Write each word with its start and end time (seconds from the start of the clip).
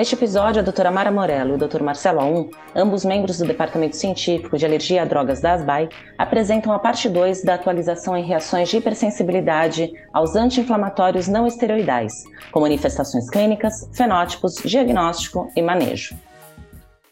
Neste 0.00 0.14
episódio, 0.14 0.60
a 0.60 0.64
doutora 0.64 0.90
Mara 0.90 1.10
Morello 1.10 1.50
e 1.50 1.54
o 1.56 1.58
doutor 1.58 1.82
Marcelo 1.82 2.20
Aum, 2.20 2.48
ambos 2.74 3.04
membros 3.04 3.36
do 3.36 3.44
Departamento 3.44 3.96
Científico 3.96 4.56
de 4.56 4.64
Alergia 4.64 5.02
a 5.02 5.04
Drogas 5.04 5.42
da 5.42 5.52
ASBAI, 5.52 5.90
apresentam 6.16 6.72
a 6.72 6.78
parte 6.78 7.06
2 7.06 7.44
da 7.44 7.52
atualização 7.52 8.16
em 8.16 8.24
reações 8.24 8.70
de 8.70 8.78
hipersensibilidade 8.78 9.92
aos 10.10 10.34
anti-inflamatórios 10.36 11.28
não 11.28 11.46
esteroidais, 11.46 12.14
com 12.50 12.60
manifestações 12.60 13.28
clínicas, 13.28 13.90
fenótipos, 13.94 14.54
diagnóstico 14.64 15.52
e 15.54 15.60
manejo. 15.60 16.16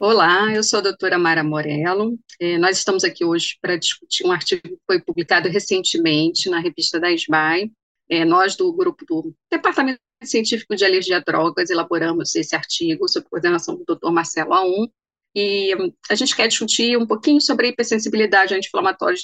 Olá, 0.01 0.51
eu 0.55 0.63
sou 0.63 0.79
a 0.79 0.83
doutora 0.85 1.19
Mara 1.19 1.45
Morello. 1.45 2.19
É, 2.41 2.57
nós 2.57 2.79
estamos 2.79 3.05
aqui 3.05 3.23
hoje 3.23 3.59
para 3.61 3.77
discutir 3.77 4.27
um 4.27 4.33
artigo 4.33 4.63
que 4.63 4.79
foi 4.87 4.99
publicado 4.99 5.51
recentemente 5.51 6.49
na 6.49 6.59
revista 6.59 6.99
da 6.99 7.13
SBAI. 7.13 7.71
É, 8.09 8.25
nós, 8.25 8.57
do 8.57 8.73
grupo 8.73 9.05
do 9.05 9.35
Departamento 9.53 10.01
Científico 10.23 10.75
de 10.75 10.85
Alergia 10.85 11.19
a 11.19 11.21
Drogas, 11.21 11.71
elaboramos 11.71 12.35
esse 12.35 12.55
artigo 12.55 13.09
sob 13.09 13.27
coordenação 13.29 13.77
do 13.77 13.97
Dr. 13.97 14.11
Marcelo 14.11 14.53
Aum, 14.53 14.89
e 15.35 15.73
a 16.11 16.15
gente 16.15 16.35
quer 16.35 16.49
discutir 16.49 16.97
um 16.97 17.07
pouquinho 17.07 17.41
sobre 17.41 17.69
hipersensibilidade 17.69 18.55
anti-inflamatórios. 18.55 19.23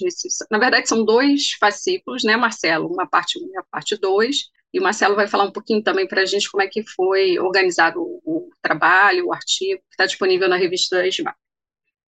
Na 0.51 0.59
verdade, 0.59 0.89
são 0.89 1.05
dois 1.05 1.53
fascículos, 1.59 2.23
né, 2.23 2.37
Marcelo? 2.37 2.87
Uma 2.87 3.09
parte 3.09 3.39
1 3.39 3.43
um 3.43 3.51
e 3.53 3.59
a 3.59 3.63
parte 3.65 3.97
2. 3.97 4.37
E 4.73 4.79
o 4.79 4.83
Marcelo 4.83 5.17
vai 5.17 5.27
falar 5.27 5.45
um 5.45 5.53
pouquinho 5.53 5.83
também 5.83 6.07
para 6.07 6.23
a 6.23 6.25
gente 6.25 6.51
como 6.51 6.63
é 6.63 6.69
que 6.69 6.85
foi 6.95 7.39
organizado 7.39 8.01
o, 8.01 8.51
trabalho, 8.63 9.27
o 9.27 9.33
artigo, 9.33 9.81
que 9.81 9.95
está 9.95 10.07
disponível 10.07 10.49
na 10.49 10.57
revista 10.57 10.97
da 10.97 11.07
ESMA. 11.07 11.35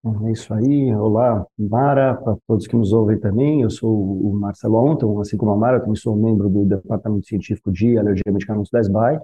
É 0.05 0.31
isso 0.31 0.53
aí. 0.53 0.93
Olá, 0.95 1.45
Mara, 1.57 2.15
para 2.15 2.37
todos 2.47 2.67
que 2.67 2.75
nos 2.75 2.93
ouvem 2.93 3.19
também. 3.19 3.61
Eu 3.61 3.69
sou 3.69 3.91
o 3.91 4.33
Marcelo 4.33 4.75
Onton, 4.77 5.19
assim 5.19 5.35
como 5.35 5.51
a 5.51 5.57
Mara, 5.57 5.77
eu 5.77 5.81
também 5.81 5.95
sou 5.95 6.15
membro 6.15 6.49
do 6.49 6.65
Departamento 6.65 7.25
Científico 7.27 7.71
de 7.71 7.97
Alergia 7.97 8.23
a 8.27 8.31
Medicamentos 8.31 8.69
da 8.71 8.79
SBAI. 8.79 9.19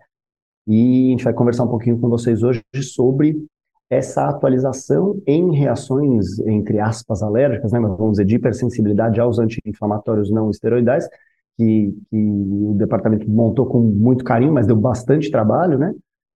E 0.68 1.08
a 1.08 1.12
gente 1.12 1.24
vai 1.24 1.34
conversar 1.34 1.64
um 1.64 1.70
pouquinho 1.70 2.00
com 2.00 2.10
vocês 2.10 2.44
hoje 2.44 2.62
sobre 2.82 3.46
essa 3.90 4.28
atualização 4.28 5.22
em 5.28 5.56
reações, 5.56 6.40
entre 6.40 6.80
aspas, 6.80 7.22
alérgicas, 7.22 7.72
né, 7.72 7.80
vamos 7.80 8.14
dizer, 8.14 8.26
de 8.26 8.36
hipersensibilidade 8.36 9.20
aos 9.20 9.40
anti-inflamatórios 9.40 10.32
não 10.32 10.50
esteroidais, 10.50 11.08
que, 11.56 11.94
que 12.10 12.18
o 12.18 12.74
departamento 12.76 13.30
montou 13.30 13.68
com 13.68 13.80
muito 13.80 14.24
carinho, 14.24 14.54
mas 14.54 14.66
deu 14.66 14.76
bastante 14.76 15.30
trabalho, 15.30 15.78
né? 15.78 15.94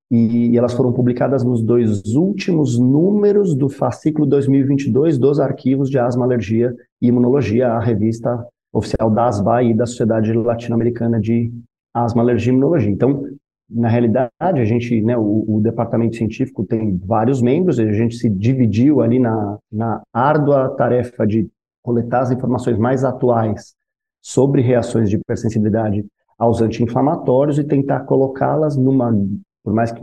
E, 0.09 0.57
elas 0.57 0.73
foram 0.73 0.93
publicadas 0.93 1.43
nos 1.43 1.61
dois 1.61 2.15
últimos 2.15 2.79
números 2.79 3.53
do 3.53 3.67
fascículo 3.67 4.25
2022 4.25 5.17
dos 5.17 5.39
arquivos 5.39 5.89
de 5.89 5.99
asma, 5.99 6.25
alergia 6.25 6.73
e 7.01 7.07
imunologia, 7.07 7.69
a 7.69 7.79
revista 7.79 8.45
oficial 8.71 9.09
da 9.09 9.25
ASBA 9.25 9.63
e 9.63 9.73
da 9.73 9.85
Sociedade 9.85 10.31
Latino-Americana 10.31 11.19
de 11.19 11.51
Asma, 11.93 12.21
Alergia 12.21 12.51
e 12.51 12.55
Imunologia. 12.55 12.89
Então, 12.89 13.25
na 13.69 13.89
realidade, 13.89 14.31
a 14.39 14.65
gente, 14.65 15.01
né, 15.01 15.17
o, 15.17 15.43
o, 15.47 15.61
departamento 15.61 16.15
científico 16.15 16.63
tem 16.63 16.97
vários 16.97 17.41
membros, 17.41 17.79
a 17.79 17.91
gente 17.91 18.15
se 18.15 18.29
dividiu 18.29 19.01
ali 19.01 19.19
na, 19.19 19.57
na 19.71 20.01
árdua 20.13 20.69
tarefa 20.69 21.27
de 21.27 21.49
coletar 21.83 22.21
as 22.21 22.31
informações 22.31 22.77
mais 22.77 23.03
atuais 23.03 23.73
sobre 24.21 24.61
reações 24.61 25.09
de 25.09 25.17
hipersensibilidade 25.17 26.05
aos 26.37 26.61
anti-inflamatórios 26.61 27.57
e 27.57 27.63
tentar 27.63 28.01
colocá-las 28.01 28.77
numa, 28.77 29.11
por 29.67 29.73
mais 29.73 29.91
que 29.91 30.01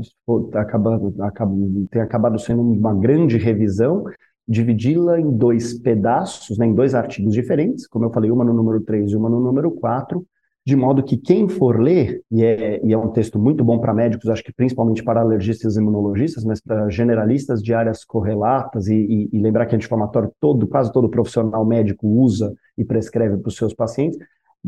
acabando, 0.58 1.14
acabando, 1.22 1.86
tenha 1.90 2.04
acabado 2.04 2.38
sendo 2.38 2.60
uma 2.60 2.94
grande 2.94 3.38
revisão, 3.38 4.04
dividi-la 4.46 5.18
em 5.18 5.30
dois 5.30 5.72
pedaços, 5.72 6.58
né, 6.58 6.66
em 6.66 6.74
dois 6.74 6.94
artigos 6.94 7.32
diferentes, 7.32 7.86
como 7.86 8.04
eu 8.04 8.12
falei, 8.12 8.30
uma 8.30 8.44
no 8.44 8.52
número 8.52 8.82
3 8.82 9.12
e 9.12 9.16
uma 9.16 9.30
no 9.30 9.40
número 9.40 9.70
4, 9.70 10.22
de 10.66 10.76
modo 10.76 11.02
que 11.02 11.16
quem 11.16 11.48
for 11.48 11.80
ler, 11.80 12.20
e 12.30 12.44
é, 12.44 12.78
e 12.84 12.92
é 12.92 12.98
um 12.98 13.08
texto 13.08 13.38
muito 13.38 13.64
bom 13.64 13.78
para 13.78 13.94
médicos, 13.94 14.28
acho 14.28 14.44
que 14.44 14.52
principalmente 14.52 15.02
para 15.02 15.22
alergistas 15.22 15.76
e 15.76 15.80
imunologistas, 15.80 16.44
mas 16.44 16.60
para 16.60 16.90
generalistas 16.90 17.62
de 17.62 17.72
áreas 17.72 18.04
correlatas, 18.04 18.88
e, 18.88 18.94
e, 18.94 19.30
e 19.32 19.40
lembrar 19.40 19.64
que 19.64 19.74
anti-inflamatório 19.74 20.30
todo, 20.38 20.66
quase 20.66 20.92
todo 20.92 21.08
profissional 21.08 21.64
médico 21.64 22.06
usa 22.06 22.52
e 22.76 22.84
prescreve 22.84 23.38
para 23.38 23.48
os 23.48 23.56
seus 23.56 23.72
pacientes, 23.72 24.18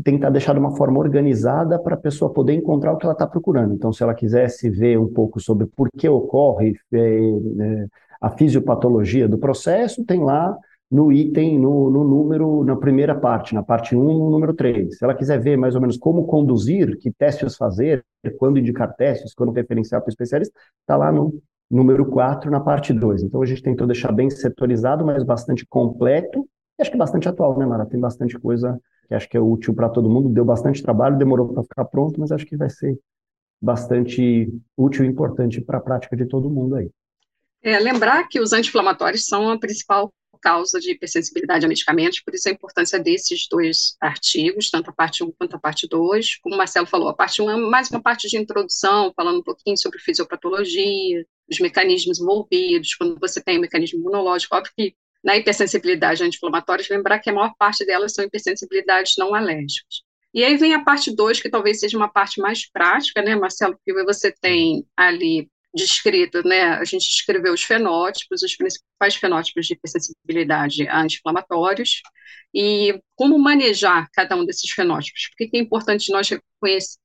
tentar 0.03 0.29
deixar 0.29 0.53
de 0.53 0.59
uma 0.59 0.75
forma 0.75 0.99
organizada 0.99 1.79
para 1.79 1.95
a 1.95 1.99
pessoa 1.99 2.31
poder 2.31 2.53
encontrar 2.53 2.93
o 2.93 2.97
que 2.97 3.05
ela 3.05 3.13
está 3.13 3.25
procurando. 3.25 3.73
Então, 3.73 3.91
se 3.91 4.03
ela 4.03 4.13
quisesse 4.13 4.69
ver 4.69 4.99
um 4.99 5.11
pouco 5.11 5.39
sobre 5.39 5.65
por 5.65 5.89
que 5.91 6.07
ocorre 6.07 6.75
é, 6.91 6.99
é, 6.99 7.87
a 8.21 8.29
fisiopatologia 8.29 9.27
do 9.27 9.37
processo, 9.37 10.05
tem 10.05 10.23
lá 10.23 10.55
no 10.89 11.11
item, 11.11 11.59
no, 11.59 11.89
no, 11.89 12.03
número, 12.03 12.63
na 12.63 12.75
primeira 12.75 13.13
parte, 13.13 13.53
na 13.53 13.61
parte 13.61 13.95
1, 13.95 14.01
no 14.01 14.29
número 14.29 14.53
3. 14.53 14.97
Se 14.97 15.03
ela 15.03 15.13
quiser 15.13 15.39
ver 15.39 15.57
mais 15.57 15.75
ou 15.75 15.81
menos 15.81 15.97
como 15.97 16.25
conduzir, 16.25 16.97
que 16.97 17.11
testes 17.11 17.57
fazer, 17.57 18.05
quando 18.37 18.57
indicar 18.57 18.95
testes, 18.95 19.33
quando 19.33 19.51
referenciar 19.51 20.01
para 20.01 20.07
o 20.07 20.11
especialista, 20.11 20.57
está 20.81 20.95
lá 20.95 21.11
no 21.11 21.33
número 21.69 22.05
4, 22.05 22.49
na 22.49 22.61
parte 22.61 22.93
2. 22.93 23.23
Então 23.23 23.41
a 23.41 23.45
gente 23.45 23.61
tentou 23.61 23.85
deixar 23.85 24.11
bem 24.11 24.29
setorizado, 24.29 25.05
mas 25.05 25.23
bastante 25.23 25.65
completo, 25.67 26.47
e 26.77 26.81
acho 26.81 26.91
que 26.91 26.97
bastante 26.97 27.27
atual, 27.27 27.57
né, 27.57 27.65
Mara? 27.65 27.85
Tem 27.85 27.99
bastante 27.99 28.37
coisa 28.39 28.79
que 29.07 29.13
acho 29.13 29.29
que 29.29 29.37
é 29.37 29.39
útil 29.39 29.73
para 29.73 29.89
todo 29.89 30.09
mundo, 30.09 30.29
deu 30.29 30.45
bastante 30.45 30.83
trabalho, 30.83 31.17
demorou 31.17 31.53
para 31.53 31.63
ficar 31.63 31.85
pronto, 31.85 32.19
mas 32.19 32.31
acho 32.31 32.45
que 32.45 32.57
vai 32.57 32.69
ser 32.69 32.99
bastante 33.61 34.53
útil 34.75 35.05
e 35.05 35.07
importante 35.07 35.61
para 35.61 35.77
a 35.77 35.81
prática 35.81 36.15
de 36.15 36.25
todo 36.25 36.49
mundo 36.49 36.75
aí. 36.75 36.89
É, 37.63 37.79
lembrar 37.79 38.27
que 38.27 38.39
os 38.39 38.53
anti-inflamatórios 38.53 39.25
são 39.25 39.49
a 39.49 39.59
principal 39.59 40.13
causa 40.39 40.79
de 40.79 40.91
hipersensibilidade 40.91 41.65
a 41.65 41.69
medicamentos, 41.69 42.21
por 42.21 42.33
isso 42.33 42.47
a 42.47 42.51
importância 42.51 42.99
desses 42.99 43.47
dois 43.49 43.97
artigos, 43.99 44.69
tanto 44.69 44.89
a 44.89 44.93
parte 44.93 45.23
1 45.23 45.31
quanto 45.31 45.55
a 45.55 45.59
parte 45.59 45.87
2. 45.87 46.37
Como 46.41 46.55
o 46.55 46.57
Marcelo 46.57 46.87
falou, 46.87 47.09
a 47.09 47.13
parte 47.13 47.41
1 47.41 47.49
é 47.49 47.55
mais 47.57 47.89
uma 47.89 48.01
parte 48.01 48.27
de 48.27 48.37
introdução, 48.37 49.11
falando 49.15 49.39
um 49.39 49.43
pouquinho 49.43 49.77
sobre 49.77 49.99
fisiopatologia, 49.99 51.25
os 51.49 51.59
mecanismos 51.59 52.19
envolvidos, 52.19 52.95
quando 52.95 53.19
você 53.19 53.41
tem 53.41 53.57
o 53.57 53.61
mecanismo 53.61 53.99
imunológico, 53.99 54.55
óbvio 54.55 54.71
que 54.77 54.95
na 55.23 55.35
hipersensibilidade 55.35 56.23
anti-inflamatórias, 56.23 56.89
lembrar 56.89 57.19
que 57.19 57.29
a 57.29 57.33
maior 57.33 57.53
parte 57.57 57.85
delas 57.85 58.13
são 58.13 58.25
hipersensibilidades 58.25 59.13
não 59.17 59.33
alérgicas. 59.33 60.01
E 60.33 60.43
aí 60.43 60.55
vem 60.57 60.73
a 60.73 60.83
parte 60.83 61.15
2, 61.15 61.41
que 61.41 61.49
talvez 61.49 61.79
seja 61.79 61.97
uma 61.97 62.09
parte 62.09 62.39
mais 62.39 62.69
prática, 62.69 63.21
né, 63.21 63.35
Marcelo? 63.35 63.75
Porque 63.75 64.03
você 64.03 64.31
tem 64.31 64.85
ali 64.95 65.49
descrito, 65.73 66.45
né, 66.47 66.69
a 66.69 66.83
gente 66.83 67.03
escreveu 67.03 67.53
os 67.53 67.63
fenótipos, 67.63 68.41
os 68.41 68.55
principais 68.55 69.15
fenótipos 69.15 69.67
de 69.67 69.73
hipersensibilidade 69.73 70.87
anti-inflamatórios, 70.87 72.01
e 72.53 72.99
como 73.15 73.37
manejar 73.37 74.09
cada 74.13 74.35
um 74.35 74.45
desses 74.45 74.71
fenótipos. 74.71 75.29
Por 75.29 75.49
que 75.49 75.57
é 75.57 75.59
importante 75.59 76.11
nós 76.11 76.29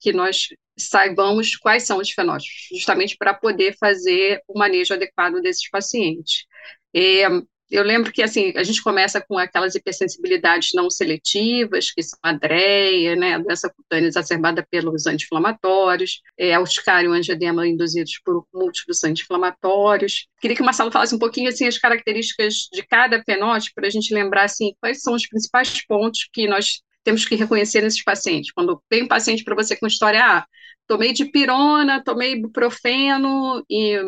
que 0.00 0.12
nós 0.12 0.48
saibamos 0.78 1.56
quais 1.56 1.84
são 1.84 1.98
os 1.98 2.10
fenótipos, 2.10 2.68
justamente 2.72 3.16
para 3.16 3.34
poder 3.34 3.76
fazer 3.78 4.40
o 4.48 4.58
manejo 4.58 4.94
adequado 4.94 5.40
desses 5.42 5.68
pacientes. 5.68 6.46
É, 6.94 7.28
eu 7.72 7.82
lembro 7.82 8.12
que 8.12 8.22
assim 8.22 8.52
a 8.54 8.62
gente 8.62 8.82
começa 8.82 9.20
com 9.20 9.38
aquelas 9.38 9.74
hipersensibilidades 9.74 10.70
não 10.74 10.90
seletivas, 10.90 11.90
que 11.90 12.02
são 12.02 12.18
a 12.22 12.32
DREA, 12.32 13.16
né, 13.16 13.34
a 13.34 13.38
doença 13.38 13.72
cutânea 13.74 14.08
exacerbada 14.08 14.66
pelos 14.70 15.06
anti-inflamatórios, 15.06 16.20
é, 16.38 16.54
a 16.54 16.62
e 16.62 17.06
angedema 17.06 17.66
induzidos 17.66 18.20
por 18.24 18.46
múltiplos 18.52 19.02
anti-inflamatórios. 19.02 20.26
Queria 20.40 20.56
que 20.56 20.62
o 20.62 20.64
Marcelo 20.64 20.92
falasse 20.92 21.14
um 21.14 21.18
pouquinho 21.18 21.48
assim 21.48 21.66
as 21.66 21.78
características 21.78 22.68
de 22.72 22.82
cada 22.82 23.22
fenótipo, 23.22 23.74
para 23.74 23.86
a 23.86 23.90
gente 23.90 24.14
lembrar 24.14 24.44
assim 24.44 24.74
quais 24.78 25.00
são 25.00 25.14
os 25.14 25.26
principais 25.26 25.84
pontos 25.86 26.28
que 26.32 26.46
nós 26.46 26.82
temos 27.04 27.24
que 27.26 27.34
reconhecer 27.34 27.80
nesses 27.82 28.02
pacientes. 28.02 28.52
Quando 28.52 28.82
vem 28.90 29.04
um 29.04 29.08
paciente 29.08 29.44
para 29.44 29.54
você 29.54 29.76
com 29.76 29.86
história, 29.86 30.20
ah, 30.24 30.44
tomei 30.86 31.12
dipirona, 31.12 32.02
tomei 32.04 32.34
ibuprofeno, 32.34 33.64
e, 33.68 33.98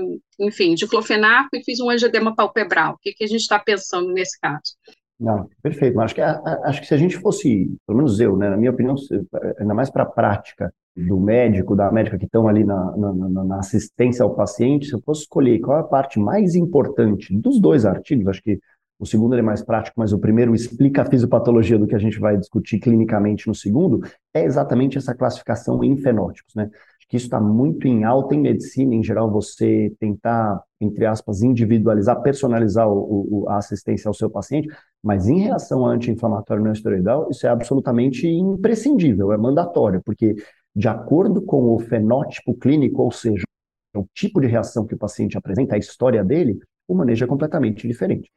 enfim, 0.40 0.74
diclofenaco 0.74 1.50
e 1.54 1.64
fiz 1.64 1.80
um 1.80 1.90
angedema 1.90 2.34
palpebral. 2.34 2.94
O 2.94 2.98
que, 2.98 3.12
que 3.12 3.24
a 3.24 3.26
gente 3.26 3.40
está 3.40 3.58
pensando 3.58 4.12
nesse 4.12 4.38
caso? 4.40 4.76
Não, 5.18 5.48
perfeito. 5.62 6.00
Acho 6.00 6.14
que, 6.14 6.20
acho 6.20 6.80
que 6.80 6.86
se 6.86 6.94
a 6.94 6.98
gente 6.98 7.16
fosse, 7.16 7.70
pelo 7.86 7.98
menos 7.98 8.20
eu, 8.20 8.36
né, 8.36 8.50
na 8.50 8.56
minha 8.56 8.70
opinião, 8.70 8.96
ainda 9.58 9.74
mais 9.74 9.90
para 9.90 10.02
a 10.02 10.06
prática 10.06 10.72
do 10.96 11.18
médico, 11.18 11.74
da 11.74 11.90
médica 11.90 12.18
que 12.18 12.24
estão 12.24 12.46
ali 12.46 12.64
na, 12.64 12.96
na, 12.96 13.44
na, 13.44 13.58
assistência 13.58 14.22
ao 14.22 14.34
paciente, 14.34 14.86
se 14.86 14.94
eu 14.94 15.02
fosse 15.02 15.22
escolher 15.22 15.58
qual 15.60 15.78
é 15.78 15.80
a 15.80 15.84
parte 15.84 16.20
mais 16.20 16.54
importante 16.54 17.34
dos 17.36 17.60
dois 17.60 17.84
artigos, 17.84 18.28
acho 18.28 18.42
que 18.42 18.60
o 19.04 19.06
segundo 19.06 19.36
é 19.36 19.42
mais 19.42 19.62
prático, 19.62 20.00
mas 20.00 20.12
o 20.12 20.18
primeiro 20.18 20.54
explica 20.54 21.02
a 21.02 21.04
fisiopatologia 21.04 21.78
do 21.78 21.86
que 21.86 21.94
a 21.94 21.98
gente 21.98 22.18
vai 22.18 22.38
discutir 22.38 22.78
clinicamente 22.78 23.46
no 23.46 23.54
segundo, 23.54 24.00
é 24.32 24.42
exatamente 24.44 24.96
essa 24.96 25.14
classificação 25.14 25.84
em 25.84 25.96
fenótipos, 25.98 26.54
né? 26.54 26.70
Acho 26.72 27.08
que 27.08 27.16
isso 27.18 27.26
está 27.26 27.38
muito 27.38 27.86
em 27.86 28.02
alta 28.02 28.34
em 28.34 28.40
medicina, 28.40 28.94
em 28.94 29.04
geral, 29.04 29.30
você 29.30 29.94
tentar, 30.00 30.58
entre 30.80 31.04
aspas, 31.04 31.42
individualizar, 31.42 32.22
personalizar 32.22 32.88
o, 32.88 33.42
o, 33.42 33.48
a 33.50 33.58
assistência 33.58 34.08
ao 34.08 34.14
seu 34.14 34.30
paciente, 34.30 34.68
mas 35.02 35.28
em 35.28 35.40
relação 35.40 35.80
ao 35.80 35.90
anti-inflamatório 35.90 36.64
não 36.64 36.72
esteroidal, 36.72 37.28
isso 37.30 37.46
é 37.46 37.50
absolutamente 37.50 38.26
imprescindível, 38.26 39.32
é 39.32 39.36
mandatório, 39.36 40.00
porque 40.02 40.34
de 40.74 40.88
acordo 40.88 41.42
com 41.42 41.74
o 41.74 41.78
fenótipo 41.78 42.54
clínico, 42.54 43.02
ou 43.02 43.12
seja, 43.12 43.44
o 43.94 44.06
tipo 44.14 44.40
de 44.40 44.46
reação 44.46 44.86
que 44.86 44.94
o 44.94 44.98
paciente 44.98 45.36
apresenta, 45.36 45.74
a 45.74 45.78
história 45.78 46.24
dele, 46.24 46.58
o 46.88 46.94
manejo 46.94 47.24
é 47.24 47.28
completamente 47.28 47.86
diferente. 47.86 48.30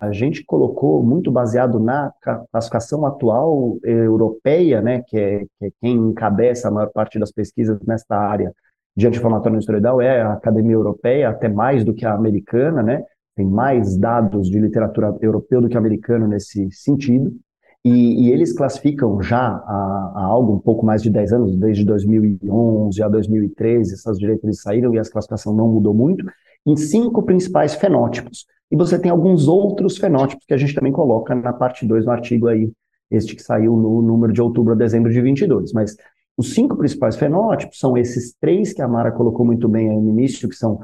A 0.00 0.12
gente 0.12 0.44
colocou 0.44 1.02
muito 1.02 1.30
baseado 1.30 1.80
na 1.80 2.12
classificação 2.50 3.04
atual 3.04 3.78
europeia, 3.82 4.80
né, 4.80 5.02
que 5.06 5.18
é, 5.18 5.38
que 5.40 5.66
é 5.66 5.70
quem 5.80 5.94
encabeça 5.96 6.68
a 6.68 6.70
maior 6.70 6.90
parte 6.90 7.18
das 7.18 7.32
pesquisas 7.32 7.78
nesta 7.86 8.16
área 8.16 8.52
de 8.96 9.06
anti-inflamatório 9.06 9.58
esteroidal, 9.58 10.00
é 10.00 10.22
a 10.22 10.32
Academia 10.32 10.74
Europeia, 10.74 11.28
até 11.28 11.48
mais 11.48 11.84
do 11.84 11.94
que 11.94 12.04
a 12.04 12.14
americana, 12.14 12.82
né, 12.82 13.04
tem 13.36 13.46
mais 13.46 13.96
dados 13.96 14.50
de 14.50 14.58
literatura 14.58 15.16
europeu 15.20 15.60
do 15.60 15.68
que 15.68 15.76
americano 15.76 16.26
nesse 16.26 16.68
sentido, 16.72 17.32
e, 17.84 18.26
e 18.26 18.32
eles 18.32 18.52
classificam 18.52 19.22
já 19.22 19.38
há, 19.38 20.12
há, 20.16 20.24
algo 20.24 20.54
um 20.54 20.58
pouco 20.58 20.84
mais 20.84 21.02
de 21.02 21.10
10 21.10 21.32
anos, 21.32 21.56
desde 21.56 21.84
2011 21.84 23.02
a 23.02 23.08
2013, 23.08 23.94
essas 23.94 24.18
diretrizes 24.18 24.62
saíram 24.62 24.92
e 24.92 24.98
a 24.98 25.02
classificação 25.02 25.54
não 25.54 25.68
mudou 25.68 25.94
muito, 25.94 26.24
em 26.66 26.76
cinco 26.76 27.22
principais 27.22 27.74
fenótipos. 27.74 28.46
E 28.70 28.76
você 28.76 28.98
tem 28.98 29.10
alguns 29.10 29.48
outros 29.48 29.96
fenótipos 29.96 30.44
que 30.46 30.54
a 30.54 30.56
gente 30.56 30.74
também 30.74 30.92
coloca 30.92 31.34
na 31.34 31.52
parte 31.52 31.86
2 31.86 32.04
do 32.04 32.10
artigo 32.10 32.48
aí, 32.48 32.70
este 33.10 33.34
que 33.34 33.42
saiu 33.42 33.76
no 33.76 34.02
número 34.02 34.32
de 34.32 34.42
outubro 34.42 34.74
a 34.74 34.76
dezembro 34.76 35.10
de 35.10 35.20
22. 35.20 35.72
Mas 35.72 35.96
os 36.36 36.54
cinco 36.54 36.76
principais 36.76 37.16
fenótipos 37.16 37.78
são 37.78 37.96
esses 37.96 38.34
três 38.40 38.72
que 38.72 38.82
a 38.82 38.88
Mara 38.88 39.10
colocou 39.10 39.44
muito 39.44 39.68
bem 39.68 39.90
aí 39.90 39.96
no 39.96 40.10
início, 40.10 40.48
que 40.48 40.54
são 40.54 40.78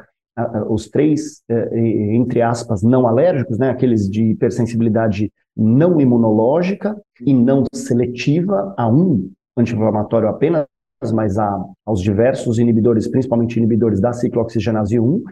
os 0.69 0.89
três, 0.89 1.43
é, 1.49 1.79
entre 2.17 2.43
aspas, 2.43 2.83
não 2.83 3.07
alérgicos, 3.07 3.57
né, 3.57 3.71
aqueles 3.71 4.11
de 4.11 4.31
hipersensibilidade 4.31 5.33
não 5.57 6.01
imunológica 6.01 7.01
e 7.21 7.33
não 7.33 7.63
seletiva 7.73 8.75
a 8.77 8.89
um 8.89 9.31
anti-inflamatório 9.57 10.29
apenas, 10.29 10.67
mas 11.13 11.39
a, 11.39 11.65
aos 11.87 12.01
diversos 12.01 12.59
inibidores, 12.59 13.07
principalmente 13.07 13.57
inibidores 13.57 14.01
da 14.01 14.13
ciclooxigenase 14.13 14.99
1, 14.99 15.23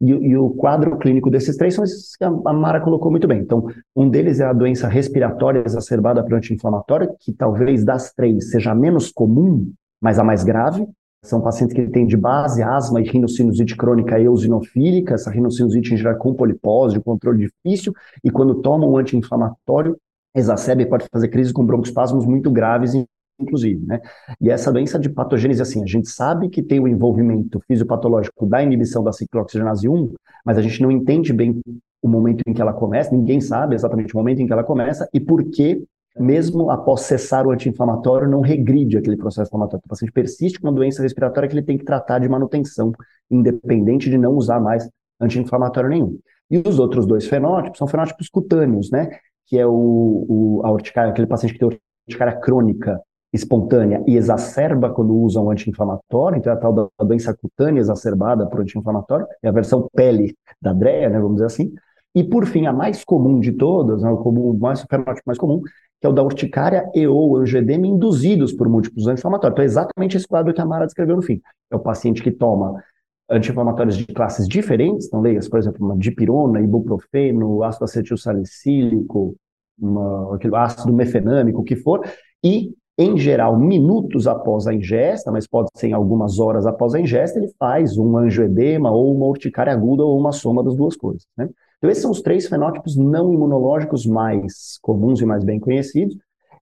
e, 0.00 0.10
e, 0.10 0.36
o 0.36 0.50
quadro 0.50 0.96
clínico 0.98 1.30
desses 1.30 1.56
três 1.56 1.74
são 1.74 1.82
esses 1.82 2.14
que 2.16 2.24
a 2.24 2.30
Mara 2.30 2.80
colocou 2.80 3.10
muito 3.10 3.26
bem. 3.26 3.40
Então, 3.40 3.66
um 3.96 4.08
deles 4.08 4.38
é 4.38 4.44
a 4.44 4.52
doença 4.52 4.86
respiratória 4.86 5.62
exacerbada 5.66 6.22
por 6.22 6.34
anti-inflamatório, 6.34 7.10
que 7.20 7.32
talvez 7.32 7.84
das 7.84 8.12
três 8.12 8.50
seja 8.50 8.70
a 8.70 8.74
menos 8.74 9.10
comum, 9.10 9.72
mas 10.00 10.18
a 10.18 10.24
mais 10.24 10.44
grave. 10.44 10.86
São 11.24 11.40
pacientes 11.40 11.74
que 11.74 11.88
têm 11.88 12.06
de 12.06 12.16
base 12.16 12.62
asma 12.62 13.00
e 13.00 13.04
rinocinusite 13.04 13.76
crônica 13.76 14.20
eosinofílica, 14.20 15.14
essa 15.14 15.30
rinocinusite 15.30 15.92
em 15.92 15.96
geral 15.96 16.16
com 16.16 16.32
polipose, 16.32 17.00
controle 17.00 17.48
difícil, 17.48 17.92
e 18.22 18.30
quando 18.30 18.62
tomam 18.62 18.92
um 18.92 18.96
anti-inflamatório, 18.96 19.96
exacerba 20.32 20.82
e 20.82 20.86
pode 20.86 21.06
fazer 21.12 21.26
crise 21.26 21.52
com 21.52 21.66
broncoespasmos 21.66 22.24
muito 22.24 22.52
graves, 22.52 22.94
inclusive, 23.38 23.84
né? 23.86 24.00
E 24.40 24.50
essa 24.50 24.72
doença 24.72 24.98
de 24.98 25.08
patogênese, 25.08 25.62
assim, 25.62 25.82
a 25.82 25.86
gente 25.86 26.08
sabe 26.08 26.48
que 26.48 26.62
tem 26.62 26.80
o 26.80 26.88
envolvimento 26.88 27.60
fisiopatológico 27.66 28.46
da 28.46 28.62
inibição 28.62 29.02
da 29.02 29.12
ciclooxigenase 29.12 29.88
1, 29.88 30.12
mas 30.44 30.58
a 30.58 30.62
gente 30.62 30.82
não 30.82 30.90
entende 30.90 31.32
bem 31.32 31.60
o 32.02 32.08
momento 32.08 32.42
em 32.46 32.52
que 32.52 32.60
ela 32.60 32.72
começa, 32.72 33.14
ninguém 33.14 33.40
sabe 33.40 33.74
exatamente 33.74 34.14
o 34.14 34.18
momento 34.18 34.40
em 34.40 34.46
que 34.46 34.52
ela 34.52 34.64
começa 34.64 35.08
e 35.12 35.20
por 35.20 35.44
que, 35.44 35.84
mesmo 36.16 36.70
após 36.70 37.02
cessar 37.02 37.46
o 37.46 37.50
anti-inflamatório, 37.50 38.28
não 38.28 38.40
regride 38.40 38.96
aquele 38.96 39.16
processo 39.16 39.48
inflamatório. 39.48 39.82
O 39.84 39.88
paciente 39.88 40.12
persiste 40.12 40.60
com 40.60 40.68
uma 40.68 40.74
doença 40.74 41.02
respiratória 41.02 41.48
que 41.48 41.54
ele 41.54 41.64
tem 41.64 41.78
que 41.78 41.84
tratar 41.84 42.18
de 42.18 42.28
manutenção, 42.28 42.92
independente 43.30 44.10
de 44.10 44.18
não 44.18 44.34
usar 44.34 44.60
mais 44.60 44.88
anti-inflamatório 45.20 45.90
nenhum. 45.90 46.18
E 46.50 46.62
os 46.66 46.78
outros 46.78 47.06
dois 47.06 47.26
fenótipos 47.26 47.78
são 47.78 47.86
fenótipos 47.86 48.28
cutâneos, 48.28 48.90
né? 48.90 49.10
Que 49.46 49.58
é 49.58 49.66
o, 49.66 50.26
o 50.28 50.60
a 50.64 50.70
urticária, 50.70 51.10
aquele 51.10 51.26
paciente 51.26 51.52
que 51.52 51.58
tem 51.58 51.78
urticária 52.08 52.40
crônica, 52.40 53.00
espontânea 53.32 54.02
e 54.06 54.16
exacerba 54.16 54.90
quando 54.90 55.14
usa 55.14 55.40
um 55.40 55.50
anti-inflamatório, 55.50 56.38
então 56.38 56.52
é 56.52 56.56
a 56.56 56.58
tal 56.58 56.72
da 56.72 56.88
doença 57.04 57.34
cutânea 57.34 57.80
exacerbada 57.80 58.46
por 58.46 58.60
anti-inflamatório, 58.60 59.26
é 59.42 59.48
a 59.48 59.52
versão 59.52 59.88
pele 59.94 60.34
da 60.60 60.72
DREA, 60.72 61.10
né, 61.10 61.18
vamos 61.18 61.34
dizer 61.34 61.46
assim. 61.46 61.72
E 62.14 62.24
por 62.24 62.46
fim, 62.46 62.66
a 62.66 62.72
mais 62.72 63.04
comum 63.04 63.38
de 63.38 63.52
todas, 63.52 64.02
né, 64.02 64.10
o, 64.10 64.16
comum, 64.16 64.50
o 64.50 64.58
mais, 64.58 64.82
o 64.82 64.86
fenótipo 64.88 65.22
mais 65.26 65.38
comum, 65.38 65.60
que 66.00 66.06
é 66.06 66.08
o 66.08 66.12
da 66.12 66.22
urticária 66.22 66.88
e 66.94 67.06
ou 67.06 67.36
angioedema 67.36 67.86
induzidos 67.86 68.52
por 68.52 68.68
múltiplos 68.68 69.06
anti-inflamatórios. 69.06 69.54
Então 69.54 69.62
é 69.62 69.66
exatamente 69.66 70.16
esse 70.16 70.26
quadro 70.26 70.54
que 70.54 70.60
a 70.60 70.66
Mara 70.66 70.86
descreveu 70.86 71.16
no 71.16 71.22
fim. 71.22 71.40
É 71.70 71.76
o 71.76 71.80
paciente 71.80 72.22
que 72.22 72.30
toma 72.30 72.82
anti-inflamatórios 73.30 73.96
de 73.96 74.06
classes 74.06 74.48
diferentes, 74.48 75.06
então 75.06 75.20
leias, 75.20 75.48
por 75.48 75.58
exemplo, 75.58 75.84
uma 75.84 75.96
dipirona, 75.98 76.60
ibuprofeno, 76.60 77.62
ácido 77.62 77.84
acetil 77.84 78.16
salicílico, 78.16 79.36
uma, 79.78 80.34
aquele 80.34 80.56
ácido 80.56 80.92
mefenâmico, 80.92 81.60
o 81.60 81.64
que 81.64 81.76
for, 81.76 82.08
e 82.42 82.72
em 82.98 83.16
geral, 83.16 83.56
minutos 83.56 84.26
após 84.26 84.66
a 84.66 84.74
ingesta, 84.74 85.30
mas 85.30 85.46
pode 85.46 85.68
ser 85.76 85.86
em 85.86 85.92
algumas 85.92 86.40
horas 86.40 86.66
após 86.66 86.96
a 86.96 87.00
ingesta, 87.00 87.38
ele 87.38 87.48
faz 87.56 87.96
um 87.96 88.16
angioedema 88.16 88.90
ou 88.90 89.14
uma 89.14 89.26
urticária 89.26 89.72
aguda 89.72 90.02
ou 90.02 90.18
uma 90.18 90.32
soma 90.32 90.64
das 90.64 90.74
duas 90.74 90.96
coisas. 90.96 91.24
Né? 91.36 91.48
Então, 91.78 91.88
esses 91.88 92.02
são 92.02 92.10
os 92.10 92.20
três 92.20 92.48
fenótipos 92.48 92.96
não 92.96 93.32
imunológicos 93.32 94.04
mais 94.04 94.80
comuns 94.82 95.20
e 95.20 95.24
mais 95.24 95.44
bem 95.44 95.60
conhecidos. 95.60 96.16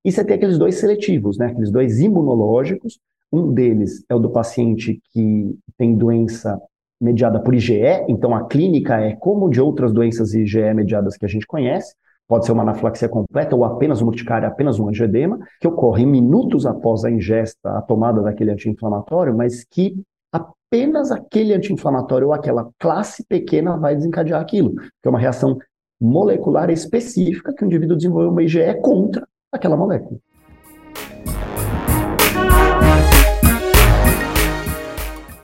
E 0.05 0.13
você 0.13 0.23
tem 0.23 0.37
aqueles 0.37 0.59
dois 0.59 0.75
seletivos, 0.75 1.39
né? 1.39 1.47
aqueles 1.47 1.71
dois 1.71 2.01
imunológicos. 2.01 2.99
Um 3.33 3.53
deles 3.55 4.05
é 4.07 4.15
o 4.15 4.19
do 4.19 4.29
paciente 4.29 5.01
que 5.13 5.59
tem 5.79 5.97
doença 5.97 6.61
mediada 7.01 7.41
por 7.41 7.55
IgE, 7.55 8.05
então 8.09 8.35
a 8.35 8.47
clínica 8.47 9.01
é 9.01 9.15
como 9.17 9.51
de 9.51 9.61
outras 9.61 9.93
doenças 9.93 10.33
IgE 10.33 10.73
mediadas 10.75 11.17
que 11.17 11.25
a 11.25 11.29
gente 11.29 11.47
conhece 11.47 11.95
pode 12.29 12.45
ser 12.45 12.53
uma 12.53 12.63
anafilaxia 12.63 13.09
completa 13.09 13.55
ou 13.55 13.65
apenas 13.65 14.01
uma 14.01 14.11
urticária, 14.11 14.49
apenas 14.49 14.79
um 14.79 14.89
angioedema, 14.89 15.39
que 15.61 15.69
ocorre 15.69 16.05
minutos 16.05 16.67
após 16.67 17.05
a 17.05 17.11
ingesta, 17.11 17.79
a 17.79 17.83
tomada 17.83 18.23
daquele 18.23 18.51
anti-inflamatório, 18.51 19.37
mas 19.37 19.65
que 19.65 19.95
apenas 20.33 21.13
aquele 21.13 21.55
anti-inflamatório 21.55 22.29
ou 22.29 22.33
aquela 22.33 22.69
classe 22.79 23.25
pequena 23.27 23.77
vai 23.77 23.95
desencadear 23.95 24.41
aquilo, 24.41 24.75
que 24.75 25.07
é 25.07 25.09
uma 25.09 25.19
reação 25.19 25.57
molecular 26.01 26.69
específica 26.71 27.55
que 27.55 27.65
o 27.65 27.67
indivíduo 27.67 27.97
desenvolveu 27.97 28.31
uma 28.31 28.43
IgE 28.43 28.75
contra 28.83 29.27
aquela 29.53 29.77
molécula. 29.77 30.19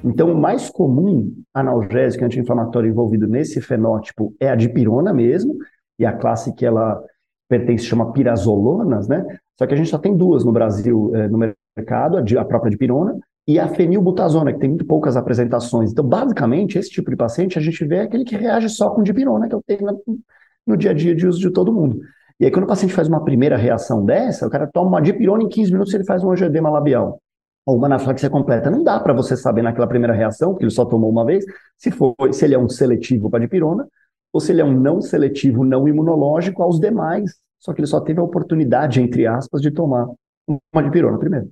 Então, 0.04 0.32
o 0.32 0.36
mais 0.36 0.68
comum 0.68 1.32
analgésico 1.54 2.24
anti-inflamatório 2.24 2.90
envolvido 2.90 3.28
nesse 3.28 3.60
fenótipo 3.60 4.34
é 4.40 4.50
a 4.50 4.56
dipirona 4.56 5.14
mesmo, 5.14 5.56
e 6.02 6.06
a 6.06 6.12
classe 6.12 6.52
que 6.54 6.66
ela 6.66 7.02
pertence 7.48 7.84
chama 7.84 8.12
pirazolonas, 8.12 9.06
né? 9.08 9.24
Só 9.58 9.66
que 9.66 9.74
a 9.74 9.76
gente 9.76 9.88
só 9.88 9.98
tem 9.98 10.16
duas 10.16 10.44
no 10.44 10.50
Brasil 10.50 11.12
eh, 11.14 11.28
no 11.28 11.38
mercado, 11.76 12.18
a, 12.18 12.40
a 12.40 12.44
própria 12.44 12.70
dipirona 12.70 13.16
e 13.46 13.58
a 13.58 13.68
fenilbutazona, 13.68 14.52
que 14.52 14.58
tem 14.58 14.68
muito 14.68 14.86
poucas 14.86 15.16
apresentações. 15.16 15.92
Então, 15.92 16.04
basicamente, 16.04 16.78
esse 16.78 16.90
tipo 16.90 17.10
de 17.10 17.16
paciente 17.16 17.58
a 17.58 17.62
gente 17.62 17.84
vê 17.84 17.96
é 17.96 18.02
aquele 18.02 18.24
que 18.24 18.36
reage 18.36 18.68
só 18.68 18.90
com 18.90 19.02
dipirona, 19.02 19.48
que 19.48 19.54
eu 19.54 19.62
tenho 19.66 19.84
no, 19.84 20.18
no 20.66 20.76
dia 20.76 20.90
a 20.90 20.94
dia 20.94 21.14
de 21.14 21.26
uso 21.26 21.40
de 21.40 21.50
todo 21.50 21.72
mundo. 21.72 22.00
E 22.40 22.44
aí, 22.44 22.50
quando 22.50 22.64
o 22.64 22.68
paciente 22.68 22.94
faz 22.94 23.06
uma 23.06 23.22
primeira 23.24 23.56
reação 23.56 24.04
dessa, 24.04 24.46
o 24.46 24.50
cara 24.50 24.66
toma 24.66 24.88
uma 24.88 25.00
dipirona 25.00 25.42
em 25.42 25.48
15 25.48 25.72
minutos 25.72 25.94
ele 25.94 26.04
faz 26.04 26.24
um 26.24 26.32
angioedema 26.32 26.70
labial 26.70 27.20
ou 27.64 27.76
uma 27.76 27.86
anafilaxia 27.86 28.28
completa. 28.28 28.70
Não 28.70 28.82
dá 28.82 28.98
para 28.98 29.12
você 29.12 29.36
saber 29.36 29.62
naquela 29.62 29.86
primeira 29.86 30.12
reação, 30.12 30.54
que 30.54 30.64
ele 30.64 30.70
só 30.70 30.84
tomou 30.84 31.10
uma 31.10 31.24
vez, 31.24 31.44
se, 31.76 31.92
for, 31.92 32.14
se 32.32 32.44
ele 32.44 32.54
é 32.54 32.58
um 32.58 32.68
seletivo 32.68 33.30
para 33.30 33.38
dipirona 33.38 33.86
ou 34.32 34.40
se 34.40 34.52
ele 34.52 34.60
é 34.60 34.64
um 34.64 34.78
não 34.78 35.00
seletivo, 35.00 35.64
não 35.64 35.86
imunológico 35.86 36.62
aos 36.62 36.80
demais, 36.80 37.36
só 37.60 37.72
que 37.72 37.80
ele 37.80 37.86
só 37.86 38.00
teve 38.00 38.20
a 38.20 38.24
oportunidade, 38.24 39.00
entre 39.00 39.26
aspas, 39.26 39.60
de 39.60 39.70
tomar 39.70 40.08
uma 40.48 40.82
dipirona 40.82 41.18
primeiro. 41.18 41.48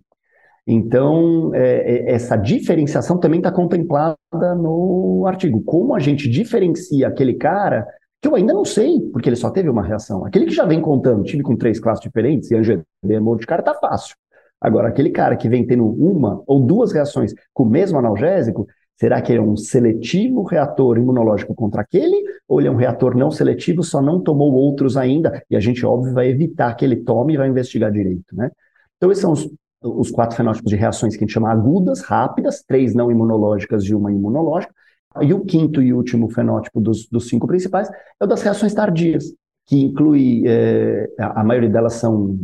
Então, 0.67 1.55
é, 1.55 1.61
é, 1.61 2.13
essa 2.13 2.37
diferenciação 2.37 3.19
também 3.19 3.41
está 3.41 3.51
contemplada 3.51 4.17
no 4.57 5.25
artigo. 5.27 5.63
Como 5.63 5.95
a 5.95 5.99
gente 5.99 6.29
diferencia 6.29 7.09
aquele 7.09 7.35
cara 7.35 7.87
que 8.21 8.29
eu 8.29 8.35
ainda 8.35 8.53
não 8.53 8.65
sei, 8.65 9.01
porque 9.13 9.29
ele 9.29 9.37
só 9.37 9.51
teve 9.51 9.69
uma 9.69 9.83
reação. 9.83 10.25
Aquele 10.25 10.47
que 10.47 10.55
já 10.55 10.65
vem 10.65 10.81
contando, 10.81 11.25
tive 11.25 11.43
com 11.43 11.57
três 11.57 11.81
classes 11.81 12.03
diferentes, 12.03 12.51
e 12.51 12.57
angioedema 12.57 13.37
de 13.39 13.47
cara, 13.47 13.63
tá 13.63 13.75
fácil. 13.75 14.15
Agora, 14.61 14.89
aquele 14.89 15.11
cara 15.11 15.37
que 15.37 15.49
vem 15.49 15.67
tendo 15.67 15.87
uma 15.87 16.43
ou 16.47 16.61
duas 16.61 16.93
reações 16.93 17.33
com 17.55 17.63
o 17.63 17.69
mesmo 17.69 17.99
analgésico, 17.99 18.67
Será 19.01 19.23
que 19.23 19.33
ele 19.33 19.39
é 19.39 19.43
um 19.43 19.57
seletivo 19.57 20.43
reator 20.43 20.99
imunológico 20.99 21.55
contra 21.55 21.81
aquele? 21.81 22.23
Ou 22.47 22.61
ele 22.61 22.69
é 22.69 22.71
um 22.71 22.77
reator 22.77 23.17
não 23.17 23.31
seletivo, 23.31 23.83
só 23.83 24.03
não 24.03 24.21
tomou 24.21 24.53
outros 24.53 24.95
ainda? 24.95 25.43
E 25.49 25.57
a 25.57 25.61
gente, 25.61 25.87
óbvio, 25.87 26.13
vai 26.13 26.29
evitar 26.29 26.75
que 26.75 26.85
ele 26.85 26.97
tome 26.97 27.33
e 27.33 27.37
vai 27.39 27.49
investigar 27.49 27.91
direito, 27.91 28.37
né? 28.37 28.51
Então, 28.99 29.11
esses 29.11 29.23
são 29.23 29.33
os, 29.33 29.49
os 29.83 30.11
quatro 30.11 30.37
fenótipos 30.37 30.69
de 30.69 30.77
reações 30.77 31.17
que 31.17 31.25
a 31.25 31.27
gente 31.27 31.33
chama 31.33 31.51
agudas, 31.51 32.03
rápidas, 32.03 32.63
três 32.63 32.95
não 32.95 33.11
imunológicas 33.11 33.85
e 33.85 33.95
uma 33.95 34.13
imunológica. 34.13 34.75
E 35.23 35.33
o 35.33 35.47
quinto 35.47 35.81
e 35.81 35.95
último 35.95 36.29
fenótipo 36.29 36.79
dos, 36.79 37.09
dos 37.09 37.27
cinco 37.27 37.47
principais 37.47 37.89
é 37.89 38.25
o 38.25 38.27
das 38.27 38.43
reações 38.43 38.75
tardias, 38.75 39.25
que 39.65 39.81
inclui, 39.81 40.43
é, 40.47 41.09
a 41.19 41.43
maioria 41.43 41.71
delas 41.71 41.95
são 41.95 42.39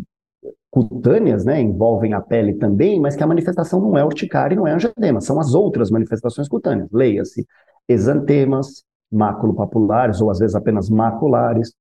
cutâneas, 0.71 1.45
né, 1.45 1.61
envolvem 1.61 2.13
a 2.13 2.21
pele 2.21 2.55
também, 2.55 3.01
mas 3.01 3.17
que 3.17 3.23
a 3.23 3.27
manifestação 3.27 3.81
não 3.81 3.97
é 3.97 4.05
urticária 4.05 4.55
e 4.55 4.57
não 4.57 4.67
é 4.67 4.73
angedema, 4.73 5.21
são 5.21 5.41
as 5.41 5.55
outras 5.55 5.91
manifestações 5.91 6.49
cutâneas. 6.49 6.89
Leia-se 6.93 7.47
exantemas, 7.89 8.85
maculopapulares, 9.11 10.21
ou 10.21 10.31
às 10.31 10.39
vezes 10.39 10.55
apenas 10.55 10.91
maculares, 10.91 11.73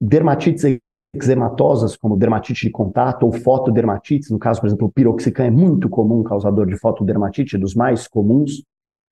dermatites 0.00 0.64
eczematosas, 1.14 1.96
como 1.96 2.16
dermatite 2.16 2.66
de 2.66 2.70
contato 2.70 3.24
ou 3.24 3.32
fotodermatites, 3.32 4.30
no 4.30 4.38
caso, 4.38 4.60
por 4.60 4.66
exemplo, 4.66 4.86
o 4.86 4.92
piroxicam 4.92 5.46
é 5.46 5.50
muito 5.50 5.88
comum 5.88 6.22
causador 6.22 6.66
de 6.66 6.76
fotodermatite, 6.76 7.58
dos 7.58 7.74
mais 7.74 8.06
comuns, 8.06 8.62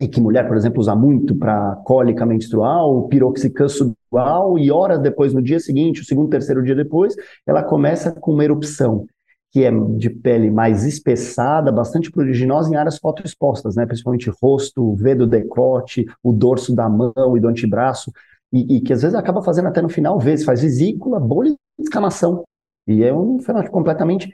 e 0.01 0.07
que 0.07 0.21
mulher, 0.21 0.47
por 0.47 0.57
exemplo, 0.57 0.79
usa 0.79 0.95
muito 0.95 1.35
para 1.35 1.77
cólica 1.85 2.27
menstrual, 2.27 3.09
piroxicam 3.09 3.69
subdual, 3.69 4.59
e 4.59 4.71
horas 4.71 5.01
depois, 5.01 5.33
no 5.33 5.43
dia 5.43 5.59
seguinte, 5.59 6.03
o 6.03 6.05
segundo, 6.05 6.29
terceiro 6.29 6.63
dia 6.63 6.75
depois, 6.75 7.15
ela 7.47 7.63
começa 7.63 8.13
com 8.13 8.33
uma 8.33 8.45
erupção 8.45 9.07
que 9.57 9.65
é 9.65 9.71
de 9.71 10.11
pele 10.11 10.51
mais 10.51 10.85
espessada, 10.85 11.73
bastante 11.73 12.11
pruriginosa 12.11 12.71
em 12.71 12.77
áreas 12.77 12.99
fotoexpostas, 12.99 13.75
né? 13.75 13.87
principalmente 13.87 14.31
rosto, 14.43 14.83
o 14.83 14.95
V 14.95 15.15
do 15.15 15.27
decote, 15.27 16.05
o 16.23 16.31
dorso 16.31 16.75
da 16.75 16.91
mão 16.91 17.35
e 17.35 17.41
do 17.41 17.49
antebraço, 17.49 18.13
e, 18.53 18.77
e 18.77 18.81
que 18.83 18.93
às 18.93 19.01
vezes 19.01 19.15
acaba 19.15 19.43
fazendo 19.43 19.69
até 19.69 19.81
no 19.81 19.89
final 19.89 20.19
vezes, 20.19 20.45
faz 20.45 20.61
vesícula, 20.61 21.19
bolha 21.19 21.57
e 21.79 21.83
descamação. 21.83 22.45
E 22.87 23.03
é 23.03 23.15
um 23.15 23.41
fenômeno 23.41 23.71
completamente 23.71 24.31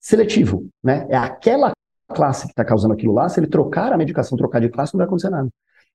seletivo, 0.00 0.66
né? 0.82 1.06
É 1.08 1.16
aquela 1.16 1.70
classe 2.08 2.46
que 2.46 2.50
está 2.50 2.64
causando 2.64 2.94
aquilo 2.94 3.12
lá, 3.12 3.28
se 3.28 3.38
ele 3.38 3.46
trocar 3.46 3.92
a 3.92 3.96
medicação, 3.96 4.36
trocar 4.36 4.60
de 4.60 4.70
classe, 4.70 4.92
não 4.92 4.98
vai 4.98 5.06
acontecer 5.06 5.30
nada. 5.30 5.48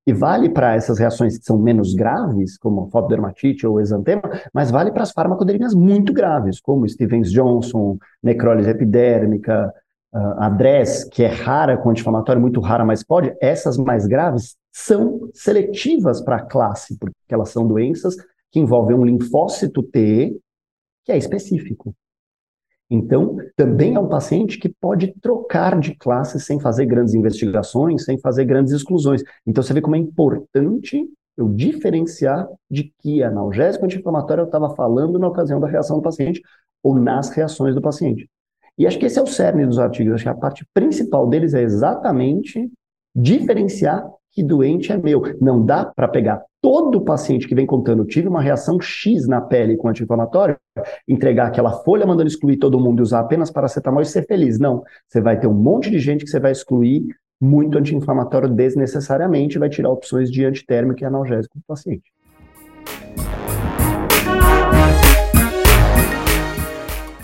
E 0.07 0.13
vale 0.13 0.49
para 0.49 0.75
essas 0.75 0.97
reações 0.97 1.37
que 1.37 1.45
são 1.45 1.57
menos 1.57 1.93
graves, 1.93 2.57
como 2.57 2.89
fotodermatite 2.89 3.67
ou 3.67 3.79
exantema, 3.79 4.23
mas 4.53 4.71
vale 4.71 4.91
para 4.91 5.03
as 5.03 5.11
farmacoderinas 5.11 5.75
muito 5.75 6.11
graves, 6.11 6.59
como 6.59 6.87
Stevens-Johnson, 6.87 7.97
necrólise 8.23 8.69
epidérmica, 8.69 9.71
uh, 10.13 10.39
a 10.39 10.49
DRES, 10.49 11.03
que 11.03 11.23
é 11.23 11.27
rara 11.27 11.77
com 11.77 11.89
anti-inflamatório, 11.89 12.41
muito 12.41 12.59
rara, 12.59 12.83
mas 12.83 13.03
pode, 13.03 13.35
essas 13.41 13.77
mais 13.77 14.07
graves 14.07 14.55
são 14.71 15.29
seletivas 15.33 16.21
para 16.21 16.37
a 16.37 16.41
classe, 16.41 16.97
porque 16.97 17.15
elas 17.29 17.49
são 17.49 17.67
doenças 17.67 18.15
que 18.51 18.59
envolvem 18.59 18.95
um 18.95 19.05
linfócito 19.05 19.83
T, 19.83 20.35
que 21.05 21.11
é 21.11 21.17
específico. 21.17 21.93
Então, 22.89 23.37
também 23.55 23.95
é 23.95 23.99
um 23.99 24.07
paciente 24.07 24.57
que 24.57 24.67
pode 24.67 25.13
trocar 25.21 25.79
de 25.79 25.95
classe 25.95 26.39
sem 26.39 26.59
fazer 26.59 26.85
grandes 26.87 27.13
investigações, 27.13 28.03
sem 28.03 28.17
fazer 28.19 28.45
grandes 28.45 28.73
exclusões. 28.73 29.21
Então, 29.45 29.61
você 29.61 29.73
vê 29.73 29.81
como 29.81 29.95
é 29.95 29.99
importante 29.99 31.07
eu 31.37 31.47
diferenciar 31.47 32.47
de 32.69 32.91
que 32.99 33.23
analgésico 33.23 33.85
anti-inflamatório 33.85 34.41
eu 34.41 34.45
estava 34.45 34.75
falando 34.75 35.19
na 35.19 35.27
ocasião 35.27 35.59
da 35.59 35.67
reação 35.67 35.97
do 35.97 36.03
paciente 36.03 36.41
ou 36.83 36.95
nas 36.95 37.29
reações 37.29 37.75
do 37.75 37.81
paciente. 37.81 38.27
E 38.77 38.87
acho 38.87 38.97
que 38.97 39.05
esse 39.05 39.19
é 39.19 39.21
o 39.21 39.27
cerne 39.27 39.65
dos 39.65 39.77
artigos. 39.77 40.13
Acho 40.13 40.23
que 40.23 40.29
a 40.29 40.35
parte 40.35 40.65
principal 40.73 41.27
deles 41.27 41.53
é 41.53 41.61
exatamente 41.61 42.69
diferenciar 43.15 44.09
que 44.31 44.43
doente 44.43 44.91
é 44.91 44.97
meu. 44.97 45.21
Não 45.41 45.65
dá 45.65 45.85
para 45.85 46.07
pegar 46.07 46.43
todo 46.61 47.01
paciente 47.01 47.47
que 47.47 47.55
vem 47.55 47.65
contando, 47.65 48.05
tive 48.05 48.27
uma 48.27 48.41
reação 48.41 48.79
X 48.79 49.27
na 49.27 49.41
pele 49.41 49.77
com 49.77 49.87
anti-inflamatório, 49.87 50.57
entregar 51.07 51.47
aquela 51.47 51.71
folha 51.83 52.05
mandando 52.05 52.27
excluir 52.27 52.57
todo 52.57 52.79
mundo 52.79 52.99
e 52.99 53.03
usar 53.03 53.21
apenas 53.21 53.49
paracetamol 53.49 54.01
e 54.01 54.05
ser 54.05 54.25
feliz. 54.25 54.59
Não. 54.59 54.83
Você 55.07 55.21
vai 55.21 55.39
ter 55.39 55.47
um 55.47 55.53
monte 55.53 55.89
de 55.89 55.99
gente 55.99 56.25
que 56.25 56.29
você 56.29 56.39
vai 56.39 56.51
excluir 56.51 57.07
muito 57.41 57.77
anti-inflamatório 57.77 58.49
desnecessariamente 58.49 59.57
vai 59.57 59.69
tirar 59.69 59.89
opções 59.89 60.29
de 60.29 60.43
antitérmico 60.43 61.01
e 61.01 61.05
analgésico 61.05 61.57
do 61.57 61.63
paciente. 61.65 62.11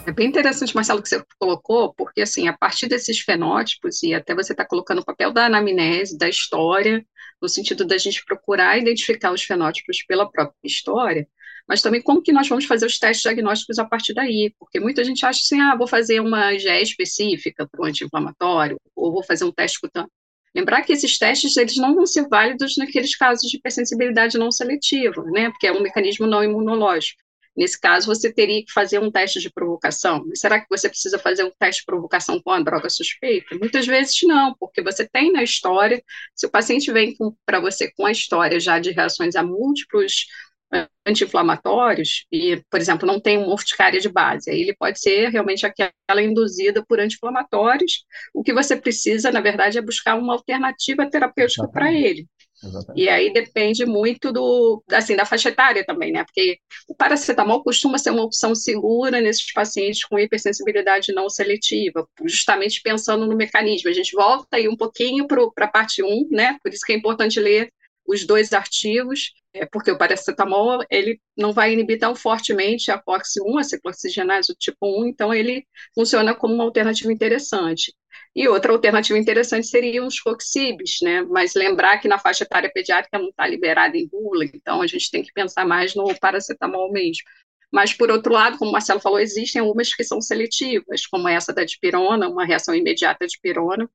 É 0.07 0.11
bem 0.11 0.27
interessante, 0.27 0.73
Marcelo, 0.73 1.01
que 1.01 1.09
você 1.09 1.21
colocou, 1.37 1.93
porque, 1.93 2.21
assim, 2.21 2.47
a 2.47 2.53
partir 2.53 2.87
desses 2.87 3.19
fenótipos, 3.19 4.03
e 4.03 4.13
até 4.13 4.33
você 4.33 4.53
está 4.53 4.63
colocando 4.63 4.99
o 4.99 5.05
papel 5.05 5.33
da 5.33 5.47
anamnese, 5.47 6.17
da 6.17 6.29
história, 6.29 7.03
no 7.45 7.49
sentido 7.49 7.85
da 7.85 7.97
gente 7.97 8.25
procurar 8.25 8.77
identificar 8.77 9.31
os 9.31 9.43
fenótipos 9.43 10.03
pela 10.03 10.29
própria 10.29 10.55
história, 10.63 11.27
mas 11.67 11.81
também 11.81 12.01
como 12.01 12.21
que 12.21 12.33
nós 12.33 12.47
vamos 12.47 12.65
fazer 12.65 12.87
os 12.87 12.97
testes 12.97 13.21
diagnósticos 13.21 13.77
a 13.77 13.85
partir 13.85 14.13
daí, 14.13 14.53
porque 14.59 14.79
muita 14.79 15.03
gente 15.03 15.23
acha 15.25 15.39
assim, 15.39 15.61
ah, 15.61 15.75
vou 15.75 15.87
fazer 15.87 16.19
uma 16.19 16.57
GE 16.57 16.81
específica 16.81 17.67
para 17.67 17.81
o 17.81 17.85
anti-inflamatório, 17.85 18.77
ou 18.95 19.11
vou 19.11 19.23
fazer 19.23 19.45
um 19.45 19.51
teste 19.51 19.79
cutâneo. 19.79 20.09
Lembrar 20.55 20.81
que 20.83 20.93
esses 20.93 21.17
testes 21.17 21.55
eles 21.57 21.75
não 21.77 21.93
vão 21.93 22.05
ser 22.05 22.27
válidos 22.27 22.77
naqueles 22.77 23.15
casos 23.15 23.49
de 23.49 23.57
hipersensibilidade 23.57 24.37
não 24.37 24.51
seletiva, 24.51 25.23
né, 25.25 25.49
porque 25.51 25.67
é 25.67 25.71
um 25.71 25.81
mecanismo 25.81 26.25
não 26.25 26.43
imunológico. 26.43 27.21
Nesse 27.55 27.79
caso, 27.79 28.07
você 28.07 28.31
teria 28.33 28.63
que 28.65 28.71
fazer 28.71 28.99
um 28.99 29.11
teste 29.11 29.39
de 29.39 29.49
provocação. 29.51 30.23
Mas 30.27 30.39
será 30.39 30.59
que 30.59 30.67
você 30.69 30.89
precisa 30.89 31.17
fazer 31.17 31.43
um 31.43 31.51
teste 31.57 31.81
de 31.81 31.85
provocação 31.85 32.41
com 32.41 32.51
a 32.51 32.61
droga 32.61 32.89
suspeita? 32.89 33.55
Muitas 33.57 33.85
vezes 33.87 34.15
não, 34.23 34.53
porque 34.59 34.81
você 34.81 35.07
tem 35.07 35.31
na 35.31 35.43
história, 35.43 36.03
se 36.35 36.45
o 36.45 36.49
paciente 36.49 36.91
vem 36.91 37.15
para 37.45 37.59
você 37.59 37.91
com 37.91 38.05
a 38.05 38.11
história 38.11 38.59
já 38.59 38.79
de 38.79 38.91
reações 38.91 39.35
a 39.35 39.43
múltiplos 39.43 40.25
eh, 40.73 40.87
anti-inflamatórios 41.05 42.25
e, 42.31 42.61
por 42.69 42.79
exemplo, 42.79 43.07
não 43.07 43.19
tem 43.19 43.37
uma 43.37 43.53
urticária 43.53 43.99
de 43.99 44.09
base, 44.09 44.49
aí 44.49 44.61
ele 44.61 44.75
pode 44.75 44.99
ser 44.99 45.29
realmente 45.29 45.65
aquela 45.65 46.21
induzida 46.21 46.83
por 46.87 46.99
anti-inflamatórios. 46.99 48.03
O 48.33 48.43
que 48.43 48.53
você 48.53 48.75
precisa, 48.75 49.31
na 49.31 49.41
verdade, 49.41 49.77
é 49.77 49.81
buscar 49.81 50.15
uma 50.15 50.33
alternativa 50.33 51.09
terapêutica 51.09 51.67
para 51.67 51.93
ele. 51.93 52.27
Exatamente. 52.63 53.03
E 53.03 53.09
aí 53.09 53.33
depende 53.33 53.85
muito 53.85 54.31
do, 54.31 54.83
assim, 54.91 55.15
da 55.15 55.25
faixa 55.25 55.49
etária 55.49 55.85
também, 55.85 56.11
né? 56.11 56.23
Porque 56.23 56.57
o 56.87 56.95
paracetamol 56.95 57.63
costuma 57.63 57.97
ser 57.97 58.11
uma 58.11 58.23
opção 58.23 58.55
segura 58.55 59.19
nesses 59.21 59.51
pacientes 59.51 60.03
com 60.05 60.17
hipersensibilidade 60.17 61.13
não 61.13 61.29
seletiva, 61.29 62.07
justamente 62.25 62.81
pensando 62.81 63.25
no 63.25 63.35
mecanismo. 63.35 63.89
A 63.89 63.93
gente 63.93 64.13
volta 64.13 64.57
aí 64.57 64.67
um 64.67 64.77
pouquinho 64.77 65.27
para 65.27 65.65
a 65.65 65.67
parte 65.67 66.03
1, 66.03 66.29
né? 66.31 66.57
Por 66.63 66.71
isso 66.73 66.85
que 66.85 66.93
é 66.93 66.95
importante 66.95 67.39
ler 67.39 67.69
os 68.07 68.25
dois 68.25 68.53
artigos, 68.53 69.31
é, 69.53 69.65
porque 69.65 69.89
o 69.91 69.97
paracetamol 69.97 70.83
ele 70.91 71.19
não 71.35 71.51
vai 71.51 71.73
inibir 71.73 71.97
tão 71.99 72.15
fortemente 72.15 72.91
a 72.91 73.01
COX-1, 73.01 73.59
a 73.59 73.63
ciclooxigenase 73.63 74.53
do 74.53 74.55
tipo 74.55 74.77
1, 75.03 75.07
então 75.07 75.33
ele 75.33 75.65
funciona 75.93 76.35
como 76.35 76.53
uma 76.53 76.63
alternativa 76.63 77.11
interessante. 77.11 77.93
E 78.35 78.47
outra 78.49 78.73
alternativa 78.73 79.17
interessante 79.17 79.67
seriam 79.67 80.05
os 80.07 80.19
coxibes, 80.19 80.97
né? 81.01 81.21
Mas 81.21 81.55
lembrar 81.55 81.99
que 81.99 82.07
na 82.07 82.19
faixa 82.19 82.43
etária 82.43 82.69
pediátrica 82.71 83.17
não 83.17 83.29
está 83.29 83.47
liberada 83.47 83.97
em 83.97 84.07
bula, 84.07 84.43
então 84.45 84.81
a 84.81 84.87
gente 84.87 85.09
tem 85.09 85.23
que 85.23 85.31
pensar 85.31 85.65
mais 85.65 85.95
no 85.95 86.13
paracetamol 86.19 86.91
mesmo. 86.91 87.23
Mas, 87.71 87.93
por 87.93 88.11
outro 88.11 88.33
lado, 88.33 88.57
como 88.57 88.69
o 88.69 88.73
Marcelo 88.73 88.99
falou, 88.99 89.19
existem 89.19 89.61
algumas 89.61 89.93
que 89.93 90.03
são 90.03 90.21
seletivas, 90.21 91.05
como 91.07 91.27
essa 91.27 91.53
da 91.53 91.63
dipirona, 91.63 92.27
uma 92.29 92.45
reação 92.45 92.75
imediata 92.75 93.25
de 93.25 93.33
dipirona, 93.33 93.89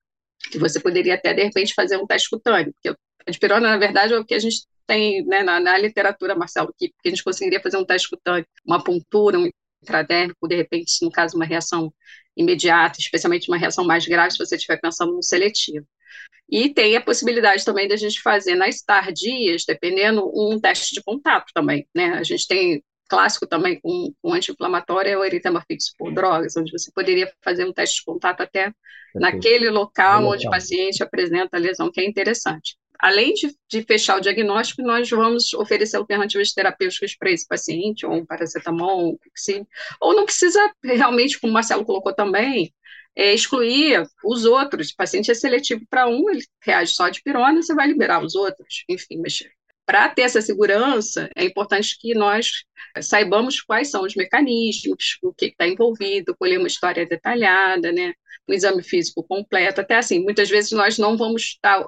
que 0.50 0.58
você 0.58 0.80
poderia 0.80 1.14
até, 1.14 1.34
de 1.34 1.42
repente, 1.44 1.74
fazer 1.74 1.96
um 1.96 2.06
teste 2.06 2.30
cutâneo, 2.30 2.72
porque 2.72 2.96
a 3.26 3.30
dipirona, 3.30 3.68
na 3.70 3.78
verdade, 3.78 4.14
é 4.14 4.18
o 4.18 4.24
que 4.24 4.34
a 4.34 4.38
gente 4.38 4.66
tem 4.86 5.24
né, 5.24 5.42
na, 5.42 5.60
na, 5.60 5.78
literatura, 5.78 6.34
Marcelo, 6.34 6.74
que, 6.76 6.88
que, 6.88 7.08
a 7.08 7.10
gente 7.10 7.22
conseguiria 7.22 7.60
fazer 7.60 7.76
um 7.76 7.84
teste 7.84 8.08
cutâneo, 8.10 8.46
uma 8.64 8.82
puntura, 8.82 9.38
um 9.38 9.48
intradérmico, 9.82 10.48
de 10.48 10.56
repente, 10.56 10.92
no 11.02 11.10
caso, 11.10 11.36
uma 11.36 11.44
reação 11.44 11.92
imediata, 12.36 12.98
especialmente 12.98 13.48
uma 13.48 13.58
reação 13.58 13.84
mais 13.84 14.06
grave, 14.06 14.32
se 14.32 14.38
você 14.38 14.56
estiver 14.56 14.80
pensando 14.80 15.12
no 15.12 15.22
seletivo. 15.22 15.86
E 16.48 16.68
tem 16.72 16.96
a 16.96 17.00
possibilidade 17.00 17.64
também 17.64 17.86
da 17.86 17.96
gente 17.96 18.20
fazer 18.20 18.56
nas 18.56 18.82
tardias, 18.82 19.64
dependendo, 19.66 20.30
um 20.34 20.58
teste 20.60 20.94
de 20.94 21.02
contato 21.02 21.52
também, 21.54 21.86
né? 21.94 22.14
A 22.14 22.22
gente 22.24 22.46
tem 22.46 22.82
clássico 23.08 23.46
também 23.46 23.80
com, 23.80 24.12
com 24.22 24.32
anti-inflamatório 24.32 25.10
é 25.10 25.18
o 25.18 25.24
eritema 25.24 25.62
fixo 25.66 25.92
por 25.98 26.12
drogas, 26.14 26.56
onde 26.56 26.70
você 26.70 26.90
poderia 26.92 27.32
fazer 27.42 27.64
um 27.64 27.72
teste 27.72 27.96
de 27.96 28.04
contato 28.04 28.40
até 28.40 28.72
naquele 29.14 29.68
local 29.68 30.26
onde 30.26 30.46
o 30.46 30.50
paciente 30.50 31.02
apresenta 31.02 31.56
a 31.56 31.60
lesão, 31.60 31.90
que 31.90 32.00
é 32.00 32.04
interessante 32.04 32.76
além 33.00 33.34
de, 33.34 33.54
de, 33.68 33.82
fechar 33.82 34.16
o 34.18 34.20
diagnóstico, 34.20 34.82
nós 34.82 35.08
vamos 35.10 35.52
oferecer 35.54 35.96
alternativas 35.96 36.52
terapêuticas 36.52 37.16
para 37.16 37.30
esse 37.30 37.46
paciente, 37.46 38.04
ou 38.06 38.12
um 38.14 38.26
paracetamol, 38.26 39.12
um 39.12 39.18
ou 40.00 40.14
não 40.14 40.24
precisa 40.24 40.60
realmente, 40.84 41.40
como 41.40 41.50
o 41.50 41.54
Marcelo 41.54 41.84
colocou 41.84 42.14
também, 42.14 42.72
é, 43.16 43.34
excluir 43.34 44.06
os 44.24 44.44
outros. 44.44 44.90
O 44.90 44.96
paciente 44.96 45.30
é 45.30 45.34
seletivo 45.34 45.84
para 45.88 46.08
um, 46.08 46.30
ele 46.30 46.44
reage 46.62 46.92
só 46.92 47.08
de 47.08 47.22
pirona, 47.22 47.62
você 47.62 47.74
vai 47.74 47.86
liberar 47.86 48.22
os 48.22 48.34
outros, 48.34 48.84
enfim, 48.88 49.20
mas 49.20 49.42
para 49.90 50.08
ter 50.08 50.22
essa 50.22 50.40
segurança, 50.40 51.28
é 51.34 51.44
importante 51.44 51.98
que 51.98 52.14
nós 52.14 52.62
saibamos 53.02 53.60
quais 53.60 53.90
são 53.90 54.04
os 54.04 54.14
mecanismos, 54.14 55.18
o 55.20 55.34
que 55.34 55.46
está 55.46 55.66
envolvido, 55.66 56.36
colher 56.38 56.58
uma 56.58 56.68
história 56.68 57.04
detalhada, 57.04 57.90
né, 57.90 58.12
um 58.48 58.52
exame 58.52 58.84
físico 58.84 59.24
completo, 59.24 59.80
até 59.80 59.96
assim, 59.96 60.22
muitas 60.22 60.48
vezes 60.48 60.70
nós 60.72 60.96
não 60.96 61.16
vamos 61.16 61.42
estar 61.42 61.84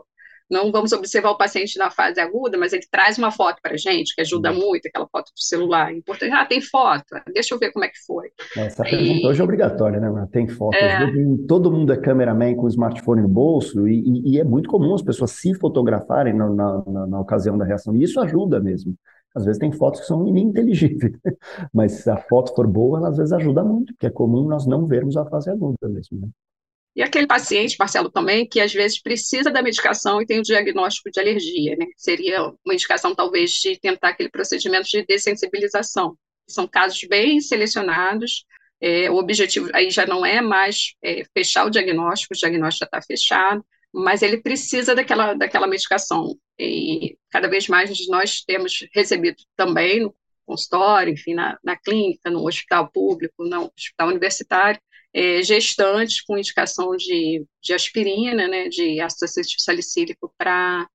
não 0.53 0.71
vamos 0.71 0.93
observar 0.93 1.31
o 1.31 1.37
paciente 1.37 1.79
na 1.79 1.91
fase 1.91 2.21
aguda, 2.21 2.59
mas 2.59 2.75
ele 2.75 2.85
traz 2.91 3.17
uma 3.17 3.31
foto 3.31 3.57
para 3.63 3.73
a 3.73 3.77
gente, 3.77 4.15
que 4.15 4.21
ajuda 4.21 4.53
muito, 4.53 4.87
aquela 4.87 5.09
foto 5.09 5.33
do 5.35 5.41
celular. 5.41 5.91
É 5.91 5.97
importante, 5.97 6.33
ah, 6.33 6.45
tem 6.45 6.61
foto, 6.61 7.05
deixa 7.33 7.55
eu 7.55 7.59
ver 7.59 7.73
como 7.73 7.87
é 7.87 7.89
que 7.89 7.99
foi. 8.07 8.29
Essa 8.57 8.85
pergunta 8.85 9.29
hoje 9.29 9.41
é 9.41 9.45
obrigatória, 9.45 9.99
né? 9.99 10.29
Tem 10.31 10.47
foto. 10.47 10.77
É... 10.77 11.11
todo 11.49 11.73
mundo 11.73 11.93
é 11.93 11.97
cameraman 11.97 12.55
com 12.55 12.65
o 12.65 12.69
smartphone 12.69 13.23
no 13.23 13.29
bolso, 13.29 13.89
e, 13.89 14.01
e, 14.01 14.33
e, 14.33 14.39
é 14.39 14.45
muito 14.45 14.69
comum 14.69 14.95
as 14.95 15.03
pessoas 15.03 15.31
se 15.33 15.55
fotografarem 15.55 16.35
na, 16.35 16.49
na, 16.51 16.83
na, 16.87 17.07
na 17.07 17.21
ocasião 17.21 17.57
da 17.57 17.65
reação, 17.65 17.97
e 17.97 18.03
isso 18.03 18.21
ajuda 18.21 18.61
mesmo. 18.61 18.95
Às 19.35 19.47
vezes 19.47 19.59
tem 19.59 19.73
fotos 19.73 20.01
que 20.01 20.07
são 20.07 20.29
ininteligíveis, 20.29 21.15
mas 21.73 21.93
se 21.93 22.11
a 22.11 22.19
foto 22.19 22.55
for 22.55 22.67
boa, 22.67 22.99
ela 22.99 23.09
às 23.09 23.17
vezes 23.17 23.33
ajuda 23.33 23.65
muito, 23.65 23.95
porque 23.95 24.07
é 24.07 24.11
comum 24.11 24.47
nós 24.47 24.67
não 24.67 24.87
vermos 24.87 25.17
a 25.17 25.25
fase 25.25 25.51
aguda 25.51 25.89
mesmo. 25.89 26.21
Né? 26.21 26.29
E 26.95 27.03
aquele 27.03 27.27
paciente, 27.27 27.77
Marcelo, 27.79 28.11
também, 28.11 28.47
que 28.47 28.61
às 28.61 28.73
vezes 28.73 29.01
precisa 29.01 29.51
da 29.51 29.63
medicação 29.63 30.21
e 30.21 30.27
tem 30.27 30.41
o 30.41 30.43
diagnóstico 30.43 31.11
de 31.11 31.19
alergia, 31.21 31.75
né? 31.77 31.87
Seria 31.97 32.43
uma 32.65 32.75
indicação, 32.75 33.15
talvez, 33.15 33.53
de 33.53 33.79
tentar 33.81 34.11
aquele 34.11 34.29
procedimento 34.29 34.89
de 34.89 35.05
dessensibilização. 35.07 36.17
São 36.47 36.69
casos 36.69 37.03
bem 37.09 37.41
selecionados. 37.41 38.45
É, 38.79 39.11
o 39.11 39.17
objetivo 39.17 39.71
aí 39.73 39.91
já 39.91 40.05
não 40.05 40.27
é 40.27 40.43
mais 40.43 40.95
é, 41.03 41.23
fechar 41.33 41.67
o 41.67 41.71
diagnóstico, 41.71 42.35
o 42.35 42.37
diagnóstico 42.37 42.85
já 42.85 42.87
está 42.87 43.01
fechado, 43.01 43.65
mas 43.93 44.21
ele 44.23 44.43
precisa 44.43 44.95
daquela, 44.95 45.35
daquela 45.35 45.67
medicação. 45.67 46.37
E 46.59 47.17
cada 47.31 47.49
vez 47.49 47.69
mais 47.69 48.07
nós 48.09 48.43
temos 48.43 48.87
recebido 48.95 49.37
também 49.57 50.01
no 50.01 50.15
consultório, 50.45 51.13
enfim, 51.13 51.35
na, 51.35 51.59
na 51.65 51.77
clínica, 51.77 52.31
no 52.31 52.47
hospital 52.47 52.91
público, 52.91 53.45
no 53.45 53.71
hospital 53.77 54.09
universitário, 54.09 54.81
é, 55.15 55.43
gestantes 55.43 56.23
com 56.23 56.39
indicação 56.39 56.97
de, 56.97 57.45
de 57.63 57.75
aspirina, 57.75 58.49
né, 58.49 58.69
de 58.69 59.01
ácido 59.01 59.31
salicílico 59.59 60.33
para 60.39 60.89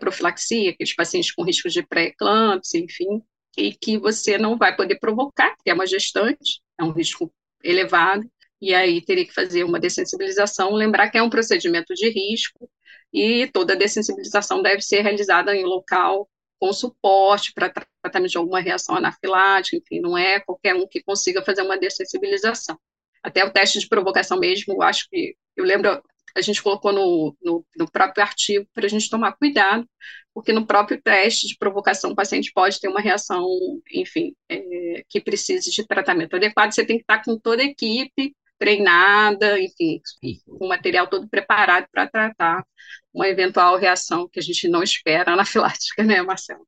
profilaxia, 0.00 0.70
aqueles 0.70 0.94
pacientes 0.94 1.32
com 1.32 1.44
risco 1.44 1.68
de 1.68 1.86
pré-eclâmpsia, 1.86 2.80
enfim, 2.80 3.22
e 3.56 3.72
que 3.74 3.98
você 3.98 4.38
não 4.38 4.56
vai 4.56 4.74
poder 4.74 4.98
provocar, 4.98 5.54
porque 5.56 5.70
é 5.70 5.74
uma 5.74 5.86
gestante, 5.86 6.60
é 6.78 6.84
um 6.84 6.92
risco 6.92 7.32
elevado, 7.62 8.28
e 8.60 8.74
aí 8.74 9.02
teria 9.04 9.26
que 9.26 9.34
fazer 9.34 9.64
uma 9.64 9.80
dessensibilização, 9.80 10.72
lembrar 10.72 11.10
que 11.10 11.18
é 11.18 11.22
um 11.22 11.30
procedimento 11.30 11.94
de 11.94 12.08
risco, 12.08 12.70
e 13.12 13.46
toda 13.48 13.76
dessensibilização 13.76 14.62
deve 14.62 14.80
ser 14.80 15.02
realizada 15.02 15.54
em 15.54 15.64
local 15.64 16.28
com 16.58 16.72
suporte 16.72 17.52
para 17.52 17.72
tratamento 18.00 18.30
de 18.30 18.38
alguma 18.38 18.60
reação 18.60 18.94
anafilática, 18.96 19.76
enfim, 19.76 20.00
não 20.00 20.16
é 20.16 20.40
qualquer 20.40 20.74
um 20.74 20.86
que 20.86 21.02
consiga 21.02 21.44
fazer 21.44 21.62
uma 21.62 21.76
dessensibilização. 21.76 22.78
Até 23.22 23.44
o 23.44 23.50
teste 23.50 23.78
de 23.78 23.88
provocação 23.88 24.38
mesmo, 24.38 24.74
eu 24.74 24.82
acho 24.82 25.08
que, 25.10 25.36
eu 25.56 25.64
lembro, 25.64 26.02
a 26.34 26.40
gente 26.40 26.62
colocou 26.62 26.92
no, 26.92 27.36
no, 27.42 27.64
no 27.76 27.90
próprio 27.90 28.22
artigo 28.22 28.66
para 28.74 28.86
a 28.86 28.88
gente 28.88 29.08
tomar 29.08 29.32
cuidado, 29.32 29.88
porque 30.34 30.52
no 30.52 30.66
próprio 30.66 31.00
teste 31.00 31.46
de 31.46 31.56
provocação 31.56 32.12
o 32.12 32.16
paciente 32.16 32.52
pode 32.54 32.80
ter 32.80 32.88
uma 32.88 33.00
reação, 33.00 33.46
enfim, 33.92 34.34
é, 34.48 35.04
que 35.08 35.20
precise 35.20 35.70
de 35.70 35.86
tratamento 35.86 36.36
adequado, 36.36 36.72
você 36.72 36.84
tem 36.84 36.96
que 36.96 37.02
estar 37.02 37.22
com 37.22 37.38
toda 37.38 37.62
a 37.62 37.66
equipe 37.66 38.34
treinada, 38.58 39.60
enfim, 39.60 40.00
com 40.46 40.66
o 40.66 40.68
material 40.68 41.08
todo 41.08 41.28
preparado 41.28 41.86
para 41.90 42.08
tratar 42.08 42.64
uma 43.12 43.28
eventual 43.28 43.76
reação 43.76 44.28
que 44.28 44.38
a 44.38 44.42
gente 44.42 44.68
não 44.68 44.82
espera 44.82 45.32
anafilática, 45.32 46.02
né, 46.04 46.22
Marcelo? 46.22 46.64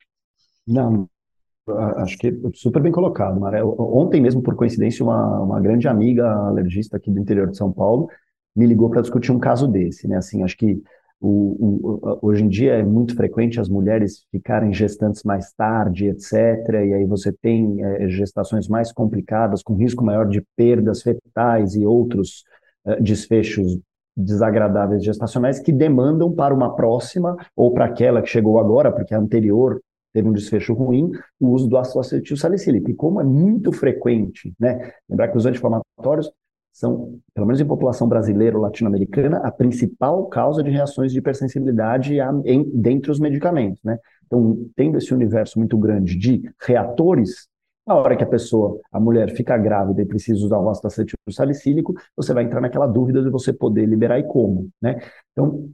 Não, 0.66 1.08
acho 1.96 2.18
que 2.18 2.32
super 2.54 2.82
bem 2.82 2.92
colocado, 2.92 3.40
Mara. 3.40 3.64
Ontem 3.66 4.20
mesmo, 4.20 4.42
por 4.42 4.54
coincidência, 4.54 5.04
uma, 5.04 5.40
uma 5.40 5.60
grande 5.60 5.88
amiga 5.88 6.28
alergista 6.30 6.96
aqui 6.96 7.10
do 7.10 7.18
interior 7.18 7.48
de 7.50 7.56
São 7.56 7.72
Paulo 7.72 8.08
me 8.54 8.66
ligou 8.66 8.88
para 8.90 9.00
discutir 9.00 9.32
um 9.32 9.38
caso 9.38 9.66
desse, 9.66 10.06
né? 10.06 10.16
Assim, 10.16 10.42
acho 10.42 10.56
que 10.56 10.80
o, 11.20 11.98
o, 12.00 12.18
hoje 12.22 12.44
em 12.44 12.48
dia 12.48 12.74
é 12.74 12.82
muito 12.82 13.16
frequente 13.16 13.58
as 13.58 13.68
mulheres 13.68 14.26
ficarem 14.30 14.72
gestantes 14.72 15.22
mais 15.22 15.52
tarde, 15.52 16.06
etc. 16.06 16.32
E 16.86 16.92
aí 16.92 17.04
você 17.06 17.32
tem 17.32 17.82
é, 17.82 18.08
gestações 18.08 18.68
mais 18.68 18.92
complicadas, 18.92 19.62
com 19.62 19.74
risco 19.74 20.04
maior 20.04 20.28
de 20.28 20.44
perdas 20.56 21.02
fetais 21.02 21.74
e 21.74 21.86
outros 21.86 22.44
é, 22.86 23.00
desfechos 23.00 23.78
desagradáveis 24.16 25.02
gestacionais 25.02 25.58
que 25.58 25.72
demandam 25.72 26.30
para 26.30 26.54
uma 26.54 26.76
próxima 26.76 27.36
ou 27.56 27.72
para 27.72 27.86
aquela 27.86 28.22
que 28.22 28.28
chegou 28.28 28.60
agora, 28.60 28.92
porque 28.92 29.14
a 29.14 29.18
anterior 29.18 29.80
teve 30.14 30.28
um 30.28 30.32
desfecho 30.32 30.72
ruim, 30.72 31.10
o 31.40 31.48
uso 31.50 31.68
do 31.68 31.76
ácido 31.76 31.98
acetil 31.98 32.36
salicílico. 32.36 32.88
E 32.88 32.94
como 32.94 33.20
é 33.20 33.24
muito 33.24 33.72
frequente, 33.72 34.54
né? 34.58 34.92
Lembrar 35.10 35.28
que 35.28 35.36
os 35.36 35.44
anti-inflamatórios 35.44 36.30
são, 36.72 37.18
pelo 37.34 37.46
menos 37.46 37.60
em 37.60 37.66
população 37.66 38.08
brasileira 38.08 38.56
ou 38.56 38.62
latino-americana, 38.62 39.38
a 39.38 39.50
principal 39.50 40.26
causa 40.26 40.62
de 40.62 40.70
reações 40.70 41.12
de 41.12 41.18
hipersensibilidade 41.18 42.20
a, 42.20 42.32
em, 42.44 42.64
dentre 42.72 43.10
os 43.10 43.18
medicamentos, 43.18 43.82
né? 43.82 43.98
Então, 44.26 44.66
tendo 44.74 44.98
esse 44.98 45.12
universo 45.12 45.58
muito 45.58 45.76
grande 45.76 46.16
de 46.16 46.42
reatores, 46.60 47.48
na 47.86 47.94
hora 47.94 48.16
que 48.16 48.24
a 48.24 48.26
pessoa, 48.26 48.80
a 48.90 48.98
mulher, 48.98 49.30
fica 49.34 49.58
grávida 49.58 50.00
e 50.00 50.06
precisa 50.06 50.44
usar 50.44 50.58
o 50.58 50.70
ácido 50.70 50.88
acetil 50.88 51.18
salicílico, 51.30 51.92
você 52.16 52.32
vai 52.32 52.44
entrar 52.44 52.60
naquela 52.60 52.86
dúvida 52.86 53.22
de 53.22 53.30
você 53.30 53.52
poder 53.52 53.86
liberar 53.86 54.18
e 54.18 54.24
como, 54.24 54.68
né? 54.80 55.00
Então, 55.32 55.68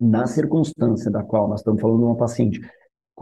na 0.00 0.26
circunstância 0.26 1.10
da 1.10 1.22
qual 1.22 1.48
nós 1.48 1.60
estamos 1.60 1.80
falando 1.80 1.98
de 1.98 2.04
uma 2.04 2.16
paciente 2.16 2.60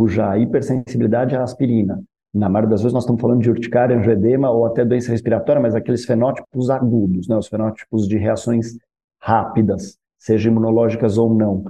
cuja 0.01 0.39
hipersensibilidade 0.39 1.37
à 1.37 1.43
aspirina 1.43 2.03
na 2.33 2.49
maioria 2.49 2.71
das 2.71 2.81
vezes 2.81 2.95
nós 2.95 3.03
estamos 3.03 3.21
falando 3.21 3.43
de 3.43 3.51
urticária, 3.51 3.99
angioedema 3.99 4.51
ou 4.51 4.65
até 4.65 4.83
doença 4.83 5.11
respiratória, 5.11 5.61
mas 5.61 5.75
aqueles 5.75 6.07
fenótipos 6.07 6.71
agudos, 6.71 7.29
né, 7.29 7.37
os 7.37 7.49
fenótipos 7.49 8.09
de 8.09 8.17
reações 8.17 8.79
rápidas, 9.21 9.99
seja 10.19 10.49
imunológicas 10.49 11.19
ou 11.19 11.35
não, 11.35 11.65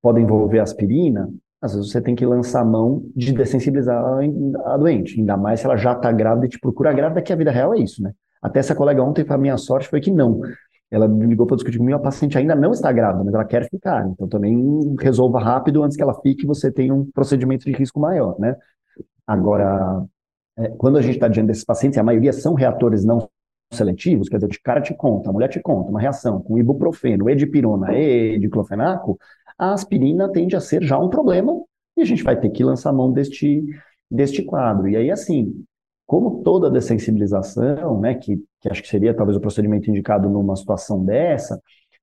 podem 0.00 0.22
envolver 0.22 0.60
aspirina, 0.60 1.28
às 1.60 1.74
vezes 1.74 1.90
você 1.90 2.00
tem 2.00 2.14
que 2.14 2.24
lançar 2.24 2.60
a 2.60 2.64
mão 2.64 3.02
de 3.16 3.32
dessensibilizar 3.32 4.00
a 4.64 4.76
doente, 4.76 5.18
ainda 5.18 5.36
mais 5.36 5.58
se 5.58 5.66
ela 5.66 5.76
já 5.76 5.92
está 5.92 6.12
grávida 6.12 6.46
e 6.46 6.50
te 6.50 6.60
procura 6.60 6.92
grávida, 6.92 7.20
que 7.20 7.32
a 7.32 7.36
vida 7.36 7.50
real 7.50 7.74
é 7.74 7.78
isso, 7.78 8.00
né? 8.00 8.12
Até 8.40 8.60
essa 8.60 8.76
colega 8.76 9.02
ontem, 9.02 9.24
para 9.24 9.38
minha 9.38 9.56
sorte, 9.56 9.88
foi 9.88 10.00
que 10.00 10.10
não. 10.10 10.40
Ela 10.92 11.08
me 11.08 11.26
ligou 11.26 11.46
para 11.46 11.56
discutir 11.56 11.78
comigo, 11.78 11.96
a 11.96 12.00
paciente 12.00 12.36
ainda 12.36 12.54
não 12.54 12.70
está 12.70 12.92
grávida, 12.92 13.24
mas 13.24 13.34
ela 13.34 13.44
quer 13.44 13.68
ficar. 13.68 14.06
Então 14.08 14.28
também 14.28 14.94
resolva 15.00 15.40
rápido 15.40 15.82
antes 15.82 15.96
que 15.96 16.02
ela 16.02 16.20
fique 16.20 16.46
você 16.46 16.70
tenha 16.70 16.94
um 16.94 17.10
procedimento 17.10 17.64
de 17.64 17.72
risco 17.72 17.98
maior, 17.98 18.38
né? 18.38 18.54
Agora, 19.26 20.04
é, 20.58 20.68
quando 20.68 20.98
a 20.98 21.02
gente 21.02 21.14
está 21.14 21.28
diante 21.28 21.48
desses 21.48 21.64
pacientes, 21.64 21.98
a 21.98 22.02
maioria 22.02 22.32
são 22.32 22.54
reatores 22.54 23.04
não 23.04 23.28
seletivos, 23.72 24.28
quer 24.28 24.36
dizer, 24.36 24.52
o 24.52 24.62
cara 24.62 24.82
te 24.82 24.94
conta, 24.94 25.30
a 25.30 25.32
mulher 25.32 25.48
te 25.48 25.60
conta, 25.60 25.90
uma 25.90 26.00
reação 26.00 26.42
com 26.42 26.58
ibuprofeno, 26.58 27.30
edipirona 27.30 27.94
e 27.94 28.38
diclofenaco, 28.38 29.18
a 29.58 29.72
aspirina 29.72 30.30
tende 30.30 30.54
a 30.54 30.60
ser 30.60 30.82
já 30.82 30.98
um 30.98 31.08
problema 31.08 31.54
e 31.96 32.02
a 32.02 32.04
gente 32.04 32.22
vai 32.22 32.38
ter 32.38 32.50
que 32.50 32.62
lançar 32.62 32.92
mão 32.92 33.10
deste, 33.10 33.64
deste 34.10 34.42
quadro. 34.42 34.88
E 34.88 34.96
aí, 34.96 35.10
assim, 35.10 35.64
como 36.06 36.42
toda 36.42 36.70
dessensibilização, 36.70 38.00
né, 38.00 38.14
que, 38.14 38.36
que 38.60 38.70
acho 38.70 38.82
que 38.82 38.88
seria 38.88 39.14
talvez 39.14 39.36
o 39.36 39.40
procedimento 39.40 39.88
indicado 39.88 40.28
numa 40.28 40.56
situação 40.56 41.04
dessa, 41.04 41.60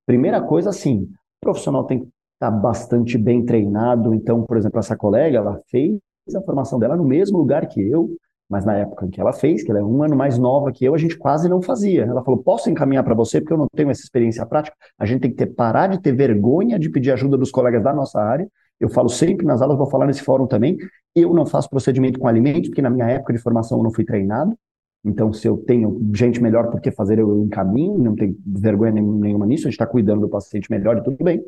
primeira 0.10 0.42
coisa, 0.42 0.72
assim, 0.72 1.04
o 1.04 1.10
profissional 1.40 1.84
tem 1.84 2.00
que 2.00 2.06
estar 2.06 2.50
tá 2.50 2.52
bastante 2.52 3.16
bem 3.16 3.46
treinado. 3.46 4.12
Então, 4.14 4.42
por 4.42 4.58
exemplo, 4.58 4.80
essa 4.80 4.98
colega, 4.98 5.38
ela 5.38 5.60
fez 5.70 6.00
a 6.36 6.42
formação 6.42 6.80
dela 6.80 6.96
no 6.96 7.04
mesmo 7.04 7.38
lugar 7.38 7.68
que 7.68 7.80
eu, 7.80 8.16
mas 8.50 8.66
na 8.66 8.76
época 8.76 9.06
em 9.06 9.12
que 9.12 9.22
ela 9.22 9.32
fez, 9.32 9.64
que 9.64 9.70
ela 9.70 9.80
é 9.80 9.84
um 9.84 10.02
ano 10.02 10.16
mais 10.16 10.40
nova 10.40 10.72
que 10.72 10.84
eu, 10.84 10.96
a 10.96 10.98
gente 10.98 11.16
quase 11.16 11.48
não 11.48 11.62
fazia. 11.62 12.06
Ela 12.06 12.24
falou: 12.24 12.42
posso 12.42 12.72
encaminhar 12.72 13.04
para 13.04 13.14
você, 13.14 13.40
porque 13.40 13.54
eu 13.54 13.58
não 13.58 13.68
tenho 13.68 13.92
essa 13.92 14.02
experiência 14.02 14.44
prática. 14.48 14.76
A 14.98 15.06
gente 15.06 15.22
tem 15.22 15.30
que 15.30 15.38
ter, 15.38 15.46
parar 15.46 15.86
de 15.86 16.02
ter 16.02 16.12
vergonha 16.12 16.80
de 16.80 16.90
pedir 16.90 17.12
ajuda 17.12 17.38
dos 17.38 17.52
colegas 17.52 17.84
da 17.84 17.94
nossa 17.94 18.20
área. 18.20 18.48
Eu 18.80 18.90
falo 18.90 19.10
sempre 19.10 19.46
nas 19.46 19.62
aulas, 19.62 19.78
vou 19.78 19.90
falar 19.90 20.08
nesse 20.08 20.24
fórum 20.24 20.48
também. 20.48 20.78
Eu 21.16 21.34
não 21.34 21.46
faço 21.46 21.70
procedimento 21.70 22.20
com 22.20 22.28
alimentos, 22.28 22.70
porque 22.70 22.82
na 22.82 22.90
minha 22.90 23.08
época 23.08 23.34
de 23.34 23.40
formação 23.40 23.78
eu 23.78 23.84
não 23.84 23.92
fui 23.92 24.06
treinado. 24.06 24.58
Então, 25.04 25.32
se 25.32 25.48
eu 25.48 25.58
tenho 25.58 26.00
gente 26.14 26.42
melhor 26.42 26.70
por 26.70 26.82
que 26.82 26.92
fazer, 26.92 27.20
eu 27.20 27.44
encaminho, 27.44 27.98
não 27.98 28.16
tem 28.16 28.38
vergonha 28.46 28.92
nenhuma 28.92 29.46
nisso, 29.46 29.64
a 29.64 29.70
gente 29.70 29.76
está 29.76 29.88
cuidando 29.88 30.22
do 30.22 30.30
paciente 30.30 30.70
melhor 30.70 30.98
e 30.98 31.04
tudo 31.04 31.24
bem. 31.24 31.42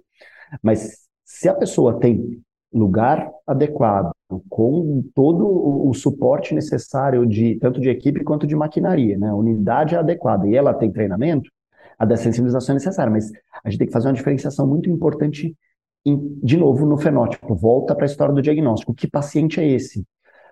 Mas 0.61 1.07
se 1.25 1.49
a 1.49 1.53
pessoa 1.53 1.99
tem 1.99 2.41
lugar 2.73 3.29
adequado, 3.45 4.11
com 4.49 5.03
todo 5.13 5.45
o 5.45 5.93
suporte 5.93 6.55
necessário 6.55 7.25
de 7.25 7.55
tanto 7.59 7.81
de 7.81 7.89
equipe 7.89 8.23
quanto 8.23 8.47
de 8.47 8.55
maquinaria, 8.55 9.17
né? 9.17 9.33
Unidade 9.33 9.95
adequada 9.95 10.47
e 10.47 10.55
ela 10.55 10.73
tem 10.73 10.89
treinamento, 10.91 11.49
a 11.99 12.05
dessensibilização 12.05 12.73
é 12.73 12.77
necessária, 12.77 13.11
mas 13.11 13.29
a 13.63 13.69
gente 13.69 13.79
tem 13.79 13.87
que 13.87 13.93
fazer 13.93 14.07
uma 14.07 14.13
diferenciação 14.13 14.65
muito 14.65 14.89
importante 14.89 15.53
de 16.05 16.57
novo 16.57 16.85
no 16.85 16.97
fenótipo. 16.97 17.55
Volta 17.55 17.95
para 17.95 18.05
a 18.05 18.07
história 18.07 18.33
do 18.33 18.41
diagnóstico. 18.41 18.93
Que 18.93 19.07
paciente 19.07 19.59
é 19.59 19.67
esse? 19.67 20.05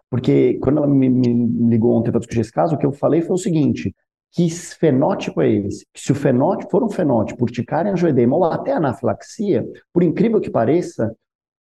Porque 0.10 0.56
quando 0.62 0.78
ela 0.78 0.88
me, 0.88 1.10
me 1.10 1.70
ligou 1.70 1.96
ontem 1.96 2.12
para 2.12 2.20
discutir 2.20 2.42
esse 2.42 2.52
caso, 2.52 2.76
o 2.76 2.78
que 2.78 2.86
eu 2.86 2.92
falei 2.92 3.22
foi 3.22 3.36
o 3.36 3.40
seguinte: 3.40 3.94
que 4.32 4.50
fenótipo 4.50 5.42
é 5.42 5.50
esse? 5.50 5.86
Se 5.96 6.12
o 6.12 6.16
fenótipo 6.16 6.72
for 6.72 6.84
um 6.84 6.90
fenótipo 6.90 7.44
urticária, 7.44 7.92
angioedema 7.92 8.36
ou 8.36 8.44
até 8.44 8.74
anafilaxia, 8.74 9.66
por 9.94 10.04
incrível 10.04 10.40
que 10.40 10.50
pareça, 10.50 11.16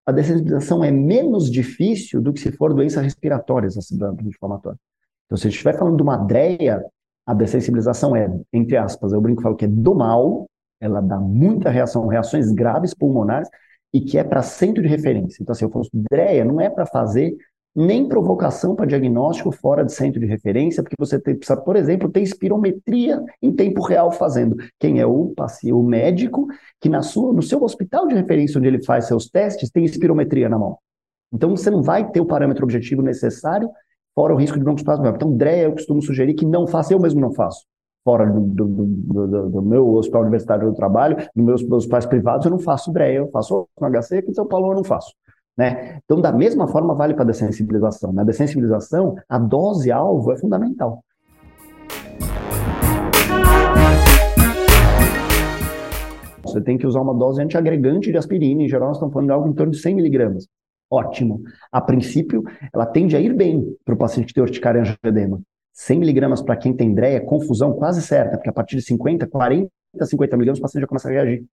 a 0.06 0.12
dessensibilização 0.12 0.84
é 0.84 0.91
menos 0.91 1.52
difícil 1.52 2.21
do 2.21 2.34
que 2.34 2.39
se 2.39 2.52
for 2.52 2.73
doença 2.73 3.02
respiratória 3.02 3.67
exacerbante 3.67 4.28
inflamatória. 4.28 4.80
Então, 5.25 5.38
se 5.38 5.45
a 5.45 5.49
gente 5.49 5.58
estiver 5.58 5.78
falando 5.78 5.97
de 5.97 6.02
uma 6.02 6.17
DREA, 6.17 6.84
a 7.25 7.34
dessensibilização 7.36 8.15
é, 8.15 8.28
entre 8.52 8.75
aspas, 8.75 9.13
eu 9.13 9.21
brinco 9.21 9.41
e 9.41 9.43
falo 9.43 9.56
que 9.56 9.65
é 9.65 9.67
do 9.67 9.93
mal, 9.93 10.47
ela 10.80 11.02
dá 11.02 11.19
muita 11.19 11.69
reação, 11.69 12.08
reações 12.08 12.52
graves 12.52 12.93
pulmonares, 12.95 13.49
e 13.93 14.02
que 14.02 14.17
é 14.17 14.23
para 14.23 14.41
centro 14.41 14.82
de 14.82 14.88
referência. 14.88 15.41
Então, 15.41 15.54
assim, 15.54 15.65
eu 15.65 15.71
falo, 15.71 15.86
DREA 15.93 16.45
não 16.45 16.62
é 16.62 16.69
para 16.69 16.86
fazer 16.86 17.36
nem 17.75 18.08
provocação 18.08 18.75
para 18.75 18.86
diagnóstico 18.86 19.52
fora 19.52 19.86
de 19.86 19.93
centro 19.93 20.19
de 20.19 20.25
referência, 20.25 20.84
porque 20.84 20.95
você 20.97 21.19
tem, 21.19 21.36
precisa, 21.36 21.60
por 21.60 21.75
exemplo, 21.75 22.10
ter 22.10 22.21
espirometria 22.21 23.23
em 23.41 23.54
tempo 23.54 23.82
real 23.82 24.12
fazendo. 24.12 24.58
Quem 24.80 24.99
é 24.99 25.06
o 25.06 25.34
paciente, 25.36 25.73
o 25.73 25.84
médico, 25.84 26.47
que 26.82 26.89
na 26.89 27.02
sua, 27.02 27.32
no 27.32 27.41
seu 27.41 27.63
hospital 27.63 28.08
de 28.08 28.15
referência 28.15 28.58
onde 28.58 28.67
ele 28.67 28.84
faz 28.84 29.06
seus 29.06 29.30
testes, 29.30 29.69
tem 29.69 29.86
espirometria 29.86 30.49
na 30.49 30.58
mão. 30.58 30.78
Então 31.32 31.52
você 31.52 31.69
não 31.69 31.82
vai 31.82 32.10
ter 32.10 32.19
o 32.19 32.25
parâmetro 32.25 32.63
objetivo 32.63 33.02
necessário, 33.02 33.69
fora 34.15 34.34
o 34.34 34.38
risco 34.38 34.58
de 34.58 34.63
broncoespasmo. 34.63 35.08
Então, 35.08 35.38
DREA 35.38 35.63
eu 35.63 35.71
costumo 35.73 36.02
sugerir 36.02 36.34
que 36.34 36.45
não 36.45 36.67
faça, 36.67 36.93
eu 36.93 36.99
mesmo 36.99 37.21
não 37.21 37.34
faço. 37.34 37.65
Fora 38.10 38.26
do, 38.26 38.39
do, 38.39 38.65
do, 38.65 39.50
do 39.50 39.62
meu 39.62 39.93
hospital 39.93 40.24
universitário 40.24 40.67
do 40.67 40.74
trabalho, 40.74 41.15
nos 41.36 41.62
meus 41.62 41.72
hospitais 41.72 42.08
privados, 42.08 42.43
eu 42.43 42.50
não 42.50 42.58
faço 42.58 42.91
DREA, 42.91 43.17
eu 43.17 43.30
faço 43.30 43.67
no 43.80 43.88
HC, 43.88 44.17
aqui 44.17 44.32
em 44.32 44.34
São 44.34 44.48
Paulo 44.48 44.72
eu 44.72 44.78
não 44.78 44.84
faço. 44.84 45.13
Né? 45.56 46.00
Então, 46.04 46.19
da 46.19 46.32
mesma 46.32 46.67
forma, 46.67 46.95
vale 46.95 47.13
para 47.13 47.22
a 47.22 47.28
dessensibilização. 47.28 48.12
Na 48.12 48.24
dessensibilização, 48.24 49.13
a 49.30 49.38
dose-alvo 49.38 50.32
é 50.32 50.38
fundamental. 50.38 51.04
você 56.41 56.62
tem 56.62 56.80
que 56.80 56.88
usar 56.88 57.02
uma 57.02 57.13
dose 57.13 57.39
antiagregante 57.43 58.12
de 58.12 58.17
aspirina, 58.17 58.63
em 58.63 58.67
geral 58.67 58.88
nós 58.88 58.98
estamos 58.98 59.13
falando 59.13 59.28
de 59.28 59.34
algo 59.34 59.48
em 59.50 59.54
torno 59.54 59.72
de 59.72 59.78
100 59.78 59.93
miligramas. 59.93 60.48
Ótimo. 60.89 61.43
A 61.72 61.80
princípio, 61.80 62.43
ela 62.74 62.88
tende 62.88 63.15
a 63.15 63.19
ir 63.19 63.36
bem 63.36 63.63
para 63.86 63.93
o 63.93 63.98
paciente 63.98 64.30
que 64.30 64.34
tem 64.34 64.41
urticária 64.41 64.82
angioedema. 64.82 65.39
100 65.80 66.00
miligramas 66.00 66.42
para 66.42 66.58
quem 66.58 66.74
tem 66.74 66.94
DREA 66.94 67.15
é 67.15 67.20
confusão 67.22 67.72
quase 67.72 68.02
certa, 68.02 68.36
porque 68.36 68.50
a 68.50 68.54
partir 68.54 68.76
de 68.76 68.82
50, 68.82 69.26
40, 69.26 69.70
50 70.04 70.36
miligramas 70.36 70.60
o 70.60 70.62
paciente 70.62 70.82
já 70.82 70.88
começa 70.88 71.08
a 71.08 71.12
reagir. 71.12 71.46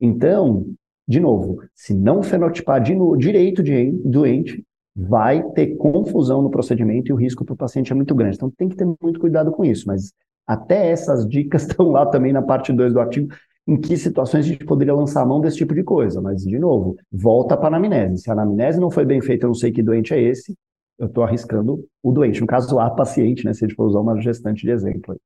Então, 0.00 0.64
de 1.06 1.20
novo, 1.20 1.60
se 1.74 1.92
não 1.92 2.22
fenotipar 2.22 2.82
de 2.82 2.94
no, 2.94 3.14
direito 3.14 3.62
de 3.62 3.92
doente, 4.02 4.64
vai 4.96 5.42
ter 5.50 5.76
confusão 5.76 6.40
no 6.40 6.50
procedimento 6.50 7.10
e 7.10 7.12
o 7.12 7.16
risco 7.16 7.44
para 7.44 7.52
o 7.52 7.56
paciente 7.58 7.92
é 7.92 7.94
muito 7.94 8.14
grande. 8.14 8.36
Então 8.36 8.50
tem 8.50 8.70
que 8.70 8.76
ter 8.76 8.86
muito 8.86 9.20
cuidado 9.20 9.52
com 9.52 9.62
isso, 9.62 9.86
mas 9.86 10.14
até 10.46 10.90
essas 10.90 11.28
dicas 11.28 11.62
estão 11.68 11.90
lá 11.90 12.06
também 12.06 12.32
na 12.32 12.40
parte 12.40 12.72
2 12.72 12.94
do 12.94 13.00
artigo, 13.00 13.34
em 13.66 13.78
que 13.78 13.98
situações 13.98 14.46
a 14.46 14.48
gente 14.48 14.64
poderia 14.64 14.94
lançar 14.94 15.20
a 15.20 15.26
mão 15.26 15.42
desse 15.42 15.58
tipo 15.58 15.74
de 15.74 15.82
coisa. 15.82 16.22
Mas, 16.22 16.42
de 16.42 16.58
novo, 16.58 16.96
volta 17.12 17.54
para 17.54 17.76
a 17.76 17.78
anamnese. 17.78 18.22
Se 18.22 18.30
a 18.30 18.32
anamnese 18.32 18.80
não 18.80 18.90
foi 18.90 19.04
bem 19.04 19.20
feita, 19.20 19.44
eu 19.44 19.48
não 19.48 19.54
sei 19.54 19.70
que 19.70 19.82
doente 19.82 20.14
é 20.14 20.22
esse, 20.22 20.56
eu 20.98 21.06
estou 21.06 21.24
arriscando 21.24 21.84
o 22.02 22.12
doente. 22.12 22.40
No 22.40 22.46
caso, 22.46 22.78
a 22.78 22.90
paciente, 22.90 23.44
né, 23.44 23.52
se 23.52 23.64
a 23.64 23.68
gente 23.68 23.76
for 23.76 23.86
usar 23.86 24.00
uma 24.00 24.20
gestante 24.20 24.62
de 24.62 24.70
exemplo. 24.70 25.18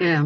É, 0.00 0.20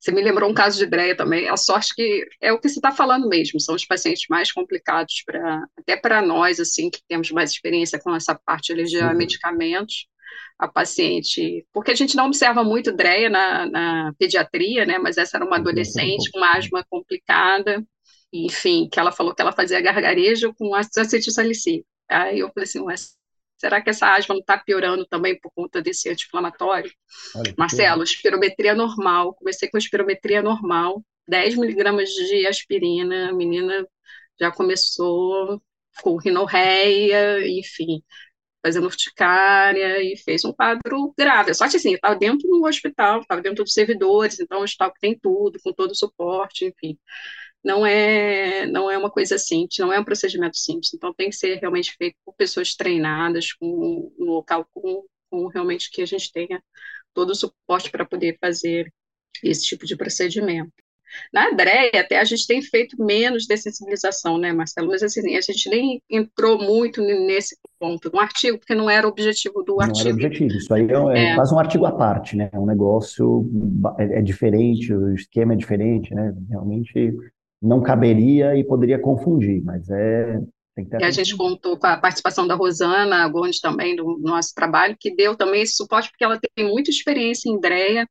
você 0.00 0.10
me 0.10 0.20
lembrou 0.20 0.50
um 0.50 0.54
caso 0.54 0.78
de 0.78 0.86
Dreia 0.86 1.16
também. 1.16 1.48
A 1.48 1.56
sorte 1.56 1.94
que 1.94 2.26
é 2.40 2.52
o 2.52 2.58
que 2.58 2.68
você 2.68 2.78
está 2.78 2.90
falando 2.90 3.28
mesmo, 3.28 3.60
são 3.60 3.74
os 3.74 3.84
pacientes 3.84 4.26
mais 4.28 4.50
complicados 4.50 5.22
para 5.24 5.64
até 5.78 5.96
para 5.96 6.20
nós 6.20 6.58
assim 6.58 6.90
que 6.90 7.00
temos 7.08 7.30
mais 7.30 7.52
experiência 7.52 8.00
com 8.00 8.14
essa 8.14 8.34
parte 8.34 8.66
de 8.66 8.72
alergia 8.72 9.06
a 9.06 9.14
medicamentos. 9.14 10.06
A 10.58 10.68
paciente, 10.68 11.66
porque 11.72 11.90
a 11.90 11.94
gente 11.94 12.16
não 12.16 12.26
observa 12.26 12.62
muito 12.62 12.92
Dreia 12.92 13.28
na, 13.28 13.66
na 13.66 14.12
pediatria, 14.18 14.86
né? 14.86 14.96
Mas 14.98 15.18
essa 15.18 15.36
era 15.36 15.44
uma 15.44 15.56
adolescente 15.56 16.30
com 16.30 16.42
asma 16.42 16.84
complicada, 16.88 17.84
enfim, 18.32 18.88
que 18.90 18.98
ela 18.98 19.12
falou 19.12 19.34
que 19.34 19.42
ela 19.42 19.52
fazia 19.52 19.80
gargarejo 19.80 20.54
com 20.54 20.74
ácido 20.74 21.00
acetilsalicílico. 21.00 21.86
Aí 22.08 22.38
eu 22.38 22.48
falei 22.54 22.64
assim, 22.64 22.80
Será 23.62 23.80
que 23.80 23.90
essa 23.90 24.12
asma 24.12 24.34
não 24.34 24.40
está 24.40 24.58
piorando 24.58 25.06
também 25.06 25.38
por 25.38 25.52
conta 25.54 25.80
desse 25.80 26.08
anti-inflamatório? 26.10 26.90
Marcelo, 27.56 28.02
espirometria 28.02 28.74
normal. 28.74 29.34
Comecei 29.34 29.70
com 29.70 29.78
espirometria 29.78 30.42
normal, 30.42 31.00
10 31.28 31.54
miligramas 31.56 32.08
de 32.08 32.44
aspirina, 32.44 33.28
a 33.28 33.32
menina 33.32 33.86
já 34.40 34.50
começou 34.50 35.62
com 36.02 36.16
rinorreia, 36.16 37.46
enfim, 37.46 38.02
fazendo 38.60 38.86
urticária 38.86 40.02
e 40.02 40.16
fez 40.16 40.44
um 40.44 40.52
quadro 40.52 41.14
grave. 41.16 41.54
Só 41.54 41.68
que 41.68 41.76
assim, 41.76 41.94
estava 41.94 42.16
dentro 42.16 42.48
do 42.48 42.64
hospital, 42.64 43.20
estava 43.20 43.40
dentro 43.40 43.62
dos 43.62 43.72
servidores, 43.72 44.40
então 44.40 44.58
o 44.58 44.64
hospital 44.64 44.92
que 44.92 44.98
tem 44.98 45.16
tudo, 45.16 45.60
com 45.62 45.72
todo 45.72 45.92
o 45.92 45.96
suporte, 45.96 46.64
enfim 46.64 46.98
não 47.64 47.86
é 47.86 48.66
não 48.66 48.90
é 48.90 48.98
uma 48.98 49.10
coisa 49.10 49.38
simples, 49.38 49.78
não 49.78 49.92
é 49.92 50.00
um 50.00 50.04
procedimento 50.04 50.56
simples. 50.56 50.92
Então 50.94 51.14
tem 51.14 51.30
que 51.30 51.36
ser 51.36 51.58
realmente 51.58 51.94
feito 51.96 52.16
por 52.24 52.34
pessoas 52.34 52.74
treinadas, 52.74 53.52
com 53.52 54.12
um 54.18 54.24
local 54.24 54.66
com, 54.72 55.04
com 55.30 55.46
realmente 55.48 55.90
que 55.90 56.02
a 56.02 56.06
gente 56.06 56.32
tenha 56.32 56.62
todo 57.14 57.30
o 57.30 57.34
suporte 57.34 57.90
para 57.90 58.04
poder 58.04 58.36
fazer 58.40 58.92
esse 59.42 59.64
tipo 59.64 59.86
de 59.86 59.96
procedimento. 59.96 60.72
Na 61.32 61.50
DREA, 61.50 62.00
até 62.00 62.18
a 62.18 62.24
gente 62.24 62.46
tem 62.46 62.62
feito 62.62 63.02
menos 63.02 63.44
de 63.44 63.56
sensibilização, 63.56 64.38
né, 64.38 64.52
Marcelo? 64.52 64.88
Mas 64.88 65.02
assim, 65.02 65.36
a 65.36 65.40
gente 65.40 65.68
nem 65.68 66.02
entrou 66.08 66.58
muito 66.58 67.02
nesse 67.02 67.56
ponto 67.78 68.10
no 68.10 68.18
artigo, 68.18 68.58
porque 68.58 68.74
não 68.74 68.88
era 68.88 69.06
o 69.06 69.10
objetivo 69.10 69.62
do 69.62 69.74
não 69.74 69.82
artigo. 69.82 70.08
Não 70.08 70.16
era 70.18 70.26
objetivo, 70.26 70.56
isso 70.56 70.72
aí 70.72 70.86
é, 70.88 71.18
é, 71.18 71.24
é, 71.24 71.34
quase 71.34 71.54
um 71.54 71.58
artigo 71.58 71.84
à 71.84 71.92
parte, 71.92 72.36
né? 72.36 72.48
É 72.52 72.58
um 72.58 72.66
negócio 72.66 73.46
é, 73.98 74.20
é 74.20 74.22
diferente, 74.22 74.92
o 74.92 75.14
esquema 75.14 75.52
é 75.52 75.56
diferente, 75.56 76.14
né? 76.14 76.34
Realmente 76.48 77.14
não 77.62 77.80
caberia 77.80 78.56
e 78.56 78.64
poderia 78.64 78.98
confundir, 78.98 79.62
mas 79.62 79.88
é. 79.88 80.40
e 81.00 81.04
a 81.04 81.10
gente 81.10 81.36
contou 81.36 81.78
com 81.78 81.86
a 81.86 81.96
participação 81.96 82.46
da 82.46 82.54
Rosana 82.54 83.28
Gomes 83.28 83.60
também, 83.60 83.94
do 83.94 84.18
nosso 84.20 84.52
trabalho, 84.54 84.96
que 84.98 85.14
deu 85.14 85.36
também 85.36 85.62
esse 85.62 85.74
suporte, 85.74 86.10
porque 86.10 86.24
ela 86.24 86.38
tem 86.54 86.68
muita 86.68 86.90
experiência 86.90 87.48
em 87.48 87.60
DREA, 87.60 88.06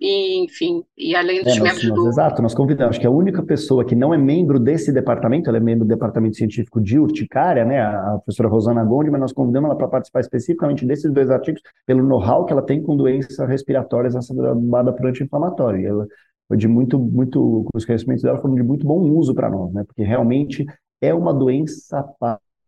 e, 0.00 0.44
enfim, 0.44 0.82
e 0.96 1.14
além 1.14 1.42
dos 1.42 1.56
é, 1.56 1.60
membros 1.60 1.84
nós, 1.84 1.94
do... 1.94 2.08
Exato, 2.08 2.40
nós 2.40 2.54
convidamos, 2.54 2.90
acho 2.90 3.00
que 3.00 3.06
a 3.06 3.10
única 3.10 3.42
pessoa 3.42 3.84
que 3.84 3.94
não 3.94 4.14
é 4.14 4.18
membro 4.18 4.58
desse 4.58 4.90
departamento, 4.90 5.50
ela 5.50 5.58
é 5.58 5.60
membro 5.60 5.84
do 5.84 5.88
departamento 5.88 6.36
científico 6.36 6.80
de 6.80 6.98
urticária, 6.98 7.66
né, 7.66 7.80
a 7.82 8.18
professora 8.24 8.48
Rosana 8.48 8.82
Gondi, 8.82 9.10
mas 9.10 9.20
nós 9.20 9.32
convidamos 9.32 9.68
ela 9.68 9.76
para 9.76 9.88
participar 9.88 10.20
especificamente 10.20 10.86
desses 10.86 11.12
dois 11.12 11.30
artigos, 11.30 11.60
pelo 11.86 12.02
know-how 12.02 12.46
que 12.46 12.52
ela 12.52 12.62
tem 12.62 12.82
com 12.82 12.96
doenças 12.96 13.46
respiratórias 13.46 14.16
associadas 14.16 14.96
por 14.96 15.06
anti-inflamatório. 15.06 15.86
Ela 15.86 16.06
de 16.56 16.68
muito, 16.68 16.98
muito, 16.98 17.66
os 17.74 17.84
conhecimentos 17.84 18.22
dela 18.22 18.40
foram 18.40 18.54
de 18.54 18.62
muito 18.62 18.86
bom 18.86 19.00
uso 19.00 19.34
para 19.34 19.50
nós, 19.50 19.72
né? 19.72 19.84
Porque 19.84 20.02
realmente 20.02 20.66
é 21.00 21.14
uma 21.14 21.32
doença 21.32 22.04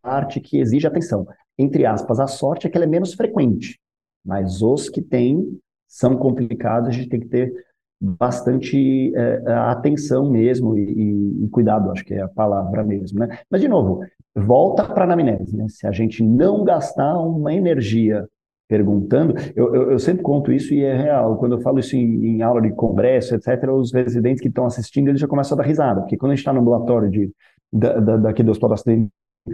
parte 0.01 0.39
que 0.39 0.57
exige 0.59 0.87
atenção. 0.87 1.25
Entre 1.57 1.85
aspas, 1.85 2.19
a 2.19 2.27
sorte 2.27 2.67
é 2.67 2.69
que 2.69 2.77
ela 2.77 2.85
é 2.85 2.89
menos 2.89 3.13
frequente, 3.13 3.79
mas 4.25 4.61
os 4.61 4.89
que 4.89 5.01
têm 5.01 5.59
são 5.87 6.17
complicados, 6.17 6.89
a 6.89 6.91
gente 6.91 7.09
tem 7.09 7.19
que 7.19 7.27
ter 7.27 7.53
bastante 8.01 9.13
é, 9.15 9.53
atenção 9.53 10.29
mesmo 10.29 10.77
e, 10.77 11.45
e, 11.45 11.49
cuidado, 11.49 11.89
acho 11.91 12.03
que 12.03 12.13
é 12.13 12.21
a 12.21 12.27
palavra 12.27 12.83
mesmo, 12.83 13.19
né? 13.19 13.39
Mas, 13.49 13.61
de 13.61 13.67
novo, 13.67 14.03
volta 14.35 14.83
para 14.85 15.03
a 15.03 15.05
anamnese, 15.05 15.55
né? 15.55 15.67
Se 15.69 15.87
a 15.87 15.91
gente 15.91 16.23
não 16.23 16.63
gastar 16.63 17.17
uma 17.19 17.53
energia 17.53 18.27
perguntando. 18.67 19.35
Eu, 19.55 19.75
eu, 19.75 19.91
eu, 19.91 19.99
sempre 19.99 20.23
conto 20.23 20.51
isso 20.51 20.73
e 20.73 20.83
é 20.83 20.95
real. 20.95 21.37
Quando 21.37 21.53
eu 21.53 21.61
falo 21.61 21.79
isso 21.79 21.95
em, 21.95 22.25
em 22.25 22.41
aula 22.41 22.61
de 22.61 22.71
congresso, 22.71 23.35
etc., 23.35 23.69
os 23.71 23.93
residentes 23.93 24.41
que 24.41 24.47
estão 24.47 24.65
assistindo, 24.65 25.09
eles 25.09 25.21
já 25.21 25.27
começam 25.27 25.55
a 25.57 25.61
dar 25.61 25.67
risada, 25.67 26.01
porque 26.01 26.17
quando 26.17 26.31
a 26.31 26.35
gente 26.35 26.41
está 26.41 26.53
no 26.53 26.61
ambulatório 26.61 27.09
de, 27.09 27.31
da, 27.71 27.99
da, 27.99 28.17
daqui 28.17 28.43
do 28.43 28.51
Hospital 28.51 28.69
das 28.69 28.83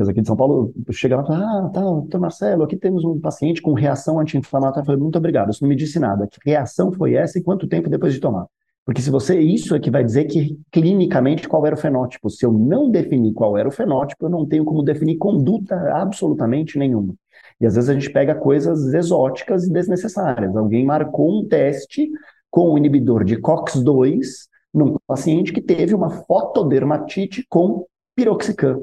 aqui 0.07 0.21
de 0.21 0.27
São 0.27 0.35
Paulo, 0.35 0.71
chega 0.91 1.15
lá 1.15 1.23
e 1.23 1.27
fala, 1.27 1.39
ah, 1.39 1.69
tá, 1.69 1.81
doutor 1.81 2.21
Marcelo, 2.21 2.63
aqui 2.63 2.77
temos 2.77 3.03
um 3.03 3.19
paciente 3.19 3.61
com 3.61 3.73
reação 3.73 4.19
anti-inflamatória. 4.19 4.81
Eu 4.81 4.85
falei, 4.85 5.01
muito 5.01 5.17
obrigado, 5.17 5.49
isso 5.49 5.63
não 5.63 5.69
me 5.69 5.75
disse 5.75 5.99
nada. 5.99 6.27
Que 6.27 6.37
reação 6.45 6.91
foi 6.91 7.15
essa 7.15 7.39
e 7.39 7.43
quanto 7.43 7.67
tempo 7.67 7.89
depois 7.89 8.13
de 8.13 8.19
tomar? 8.19 8.45
Porque 8.85 9.01
se 9.01 9.09
você, 9.09 9.39
isso 9.39 9.75
é 9.75 9.79
que 9.79 9.91
vai 9.91 10.03
dizer 10.03 10.25
que 10.25 10.59
clinicamente 10.71 11.47
qual 11.47 11.65
era 11.65 11.75
o 11.75 11.77
fenótipo. 11.77 12.29
Se 12.29 12.45
eu 12.45 12.51
não 12.51 12.89
definir 12.89 13.33
qual 13.33 13.57
era 13.57 13.67
o 13.67 13.71
fenótipo, 13.71 14.25
eu 14.25 14.29
não 14.29 14.47
tenho 14.47 14.65
como 14.65 14.81
definir 14.81 15.17
conduta 15.17 15.75
absolutamente 15.93 16.77
nenhuma. 16.77 17.13
E 17.59 17.65
às 17.65 17.75
vezes 17.75 17.89
a 17.89 17.93
gente 17.93 18.09
pega 18.11 18.35
coisas 18.35 18.93
exóticas 18.93 19.65
e 19.65 19.71
desnecessárias. 19.71 20.55
Alguém 20.55 20.85
marcou 20.85 21.39
um 21.39 21.47
teste 21.47 22.09
com 22.49 22.73
o 22.73 22.77
inibidor 22.77 23.23
de 23.23 23.37
COX-2 23.37 24.47
num 24.73 24.95
paciente 25.05 25.51
que 25.51 25.61
teve 25.61 25.93
uma 25.93 26.09
fotodermatite 26.09 27.45
com 27.49 27.85
piroxicam. 28.15 28.79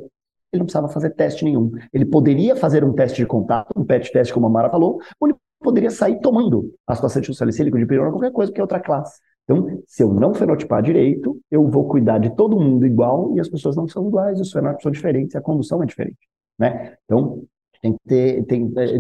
Ele 0.53 0.61
não 0.61 0.67
precisava 0.67 0.89
fazer 0.89 1.11
teste 1.11 1.45
nenhum. 1.45 1.71
Ele 1.93 2.05
poderia 2.05 2.57
fazer 2.57 2.85
um 2.85 2.93
teste 2.93 3.19
de 3.19 3.27
contato, 3.27 3.73
um 3.77 3.85
PET 3.85 4.13
teste, 4.13 4.33
como 4.33 4.47
a 4.47 4.51
Mara 4.51 4.71
falou, 4.71 5.01
ou 5.21 5.29
ele 5.29 5.37
poderia 5.61 5.91
sair 5.91 6.21
tomando 6.21 6.73
ácido 6.87 7.35
salicílico 7.35 7.79
de 7.79 7.87
pirona, 7.87 8.11
qualquer 8.11 8.33
coisa, 8.33 8.53
que 8.53 8.61
é 8.61 8.63
outra 8.63 8.81
classe. 8.81 9.21
Então, 9.45 9.81
se 9.87 10.03
eu 10.03 10.13
não 10.13 10.35
fenotipar 10.35 10.83
direito, 10.83 11.41
eu 11.51 11.69
vou 11.69 11.87
cuidar 11.89 12.19
de 12.19 12.35
todo 12.35 12.59
mundo 12.59 12.85
igual 12.85 13.33
e 13.37 13.41
as 13.41 13.49
pessoas 13.49 13.77
não 13.77 13.87
são 13.87 14.09
iguais, 14.09 14.41
os 14.41 14.51
fenótipos 14.51 14.83
são 14.83 14.93
diferentes, 14.93 15.37
a 15.37 15.41
condução 15.41 15.83
é 15.83 15.87
diferente. 15.87 16.19
Né? 16.59 16.97
Então, 17.05 17.45
tem 17.87 17.93
que 17.93 18.09
ter. 18.09 18.45
Tem, 18.47 18.73
é, 18.77 18.99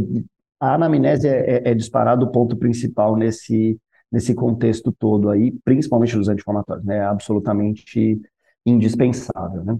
a 0.61 0.75
anamnese 0.75 1.29
é, 1.29 1.57
é, 1.57 1.70
é 1.70 1.75
disparado 1.75 2.25
o 2.25 2.33
ponto 2.33 2.57
principal 2.57 3.16
nesse, 3.16 3.79
nesse 4.11 4.35
contexto 4.35 4.92
todo 4.92 5.29
aí, 5.29 5.53
principalmente 5.64 6.16
dos 6.16 6.29
anti-inflamatórios, 6.29 6.85
né? 6.85 6.99
É 6.99 7.05
absolutamente 7.05 8.20
indispensável, 8.64 9.64
né? 9.64 9.79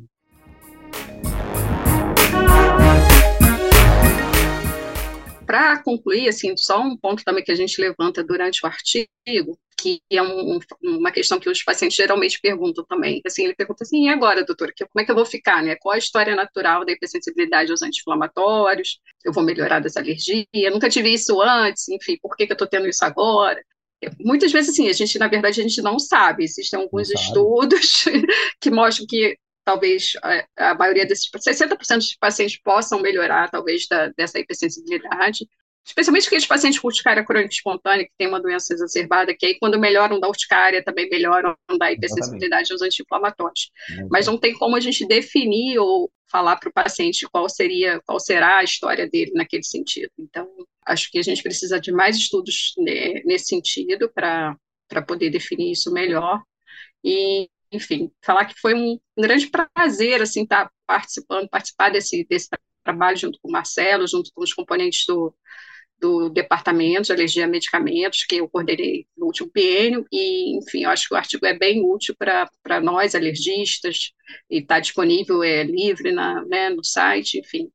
Para 5.47 5.81
concluir, 5.83 6.29
assim, 6.29 6.55
só 6.57 6.83
um 6.83 6.97
ponto 6.97 7.23
também 7.25 7.45
que 7.45 7.53
a 7.53 7.57
gente 7.57 7.81
levanta 7.81 8.23
durante 8.23 8.65
o 8.65 8.67
artigo, 8.67 9.57
que 9.87 10.03
é 10.11 10.23
um, 10.23 10.59
uma 10.83 11.13
questão 11.13 11.39
que 11.39 11.49
os 11.49 11.63
pacientes 11.63 11.97
geralmente 11.97 12.41
perguntam 12.41 12.85
também. 12.85 13.21
Assim, 13.25 13.45
ele 13.45 13.55
pergunta 13.55 13.85
assim, 13.85 14.07
e 14.07 14.09
agora, 14.09 14.45
doutora, 14.45 14.73
como 14.79 15.03
é 15.03 15.05
que 15.05 15.11
eu 15.11 15.15
vou 15.15 15.25
ficar, 15.25 15.63
né? 15.63 15.77
Qual 15.77 15.95
a 15.95 15.99
história 15.99 16.35
natural 16.35 16.85
da 16.85 16.93
hipersensibilidade 16.93 17.71
aos 17.71 17.83
anti-inflamatórios? 17.83 18.99
Eu 19.25 19.33
vou 19.33 19.45
melhorar 19.45 19.81
dessa 19.81 20.01
alergia? 20.01 20.47
Eu 20.53 20.73
nunca 20.73 20.89
tive 20.89 21.13
isso 21.13 21.41
antes, 21.41 21.89
enfim, 21.89 22.19
por 22.21 22.37
que, 22.37 22.47
que 22.47 22.53
eu 22.53 22.55
estou 22.55 22.67
tendo 22.67 22.89
isso 22.89 23.05
agora? 23.05 23.63
Muitas 24.21 24.53
vezes, 24.53 24.71
assim, 24.71 24.89
a 24.89 24.93
gente, 24.93 25.19
na 25.19 25.29
verdade, 25.29 25.61
a 25.61 25.63
gente 25.63 25.81
não 25.81 25.99
sabe. 25.99 26.45
Existem 26.45 26.81
alguns 26.81 27.11
estudos 27.11 28.05
que 28.61 28.71
mostram 28.71 29.07
que 29.07 29.39
talvez 29.65 30.13
a, 30.23 30.71
a 30.71 30.75
maioria 30.75 31.07
desses 31.07 31.29
60% 31.31 31.97
dos 31.97 32.17
pacientes 32.17 32.61
possam 32.63 33.01
melhorar, 33.01 33.51
talvez, 33.51 33.87
da, 33.89 34.09
dessa 34.17 34.39
hipersensibilidade 34.39 35.47
especialmente 35.87 36.27
aqueles 36.27 36.47
pacientes 36.47 36.81
com 36.81 36.89
urticária 36.89 37.25
crônica 37.25 37.55
espontânea, 37.55 38.05
que 38.05 38.13
tem 38.19 38.27
uma 38.27 38.41
doença 38.41 38.75
exacerbada, 38.75 39.35
que 39.37 39.47
aí 39.47 39.59
quando 39.59 39.79
melhoram 39.79 40.19
da 40.19 40.27
urticária, 40.27 40.83
também 40.83 41.09
melhoram 41.09 41.57
da 41.79 41.93
hipersensibilidade 41.93 42.73
aos 42.73 42.83
anti-inflamatórios. 42.83 43.71
Mas 44.11 44.27
não 44.27 44.37
tem 44.37 44.53
como 44.53 44.75
a 44.75 44.81
gente 44.81 45.07
definir 45.07 45.79
ou 45.79 46.11
falar 46.29 46.57
para 46.57 46.69
o 46.69 46.73
paciente 46.73 47.27
qual 47.31 47.49
seria, 47.49 48.01
qual 48.05 48.19
será 48.19 48.59
a 48.59 48.65
história 48.65 49.09
dele 49.09 49.31
naquele 49.35 49.63
sentido. 49.63 50.11
Então, 50.19 50.49
acho 50.85 51.09
que 51.09 51.21
a 51.21 51.23
gente 51.23 51.41
precisa 51.41 51.81
de 51.81 51.93
mais 51.93 52.17
estudos 52.17 52.75
nesse 53.25 53.47
sentido 53.47 54.11
para 54.13 54.57
poder 55.07 55.31
definir 55.31 55.71
isso 55.71 55.93
melhor. 55.93 56.43
E, 57.05 57.49
enfim, 57.71 58.11
falar 58.25 58.47
que 58.47 58.59
foi 58.61 58.75
um 58.75 58.99
grande 59.17 59.49
prazer, 59.49 60.21
assim, 60.21 60.43
estar 60.43 60.65
tá 60.65 60.71
participando, 60.85 61.49
participar 61.49 61.91
desse, 61.91 62.27
desse 62.29 62.49
trabalho 62.83 63.17
junto 63.17 63.39
com 63.41 63.49
o 63.49 63.53
Marcelo, 63.53 64.09
junto 64.09 64.33
com 64.35 64.43
os 64.43 64.53
componentes 64.53 65.05
do, 65.07 65.33
do 65.99 66.29
Departamento 66.29 67.05
de 67.05 67.13
Alergia 67.13 67.45
a 67.45 67.49
Medicamentos, 67.49 68.25
que 68.25 68.37
eu 68.37 68.49
coordenei 68.49 69.07
no 69.17 69.27
último 69.27 69.51
biênio, 69.53 70.05
e, 70.13 70.59
enfim, 70.59 70.85
eu 70.85 70.91
acho 70.91 71.09
que 71.09 71.15
o 71.15 71.17
artigo 71.17 71.47
é 71.47 71.57
bem 71.57 71.83
útil 71.83 72.15
para 72.19 72.81
nós, 72.81 73.15
alergistas, 73.15 74.13
e 74.51 74.59
está 74.59 74.79
disponível, 74.79 75.43
é 75.43 75.63
livre 75.63 76.13
na, 76.13 76.45
né, 76.45 76.71
no 76.71 76.85
site, 76.85 77.39
enfim, 77.39 77.71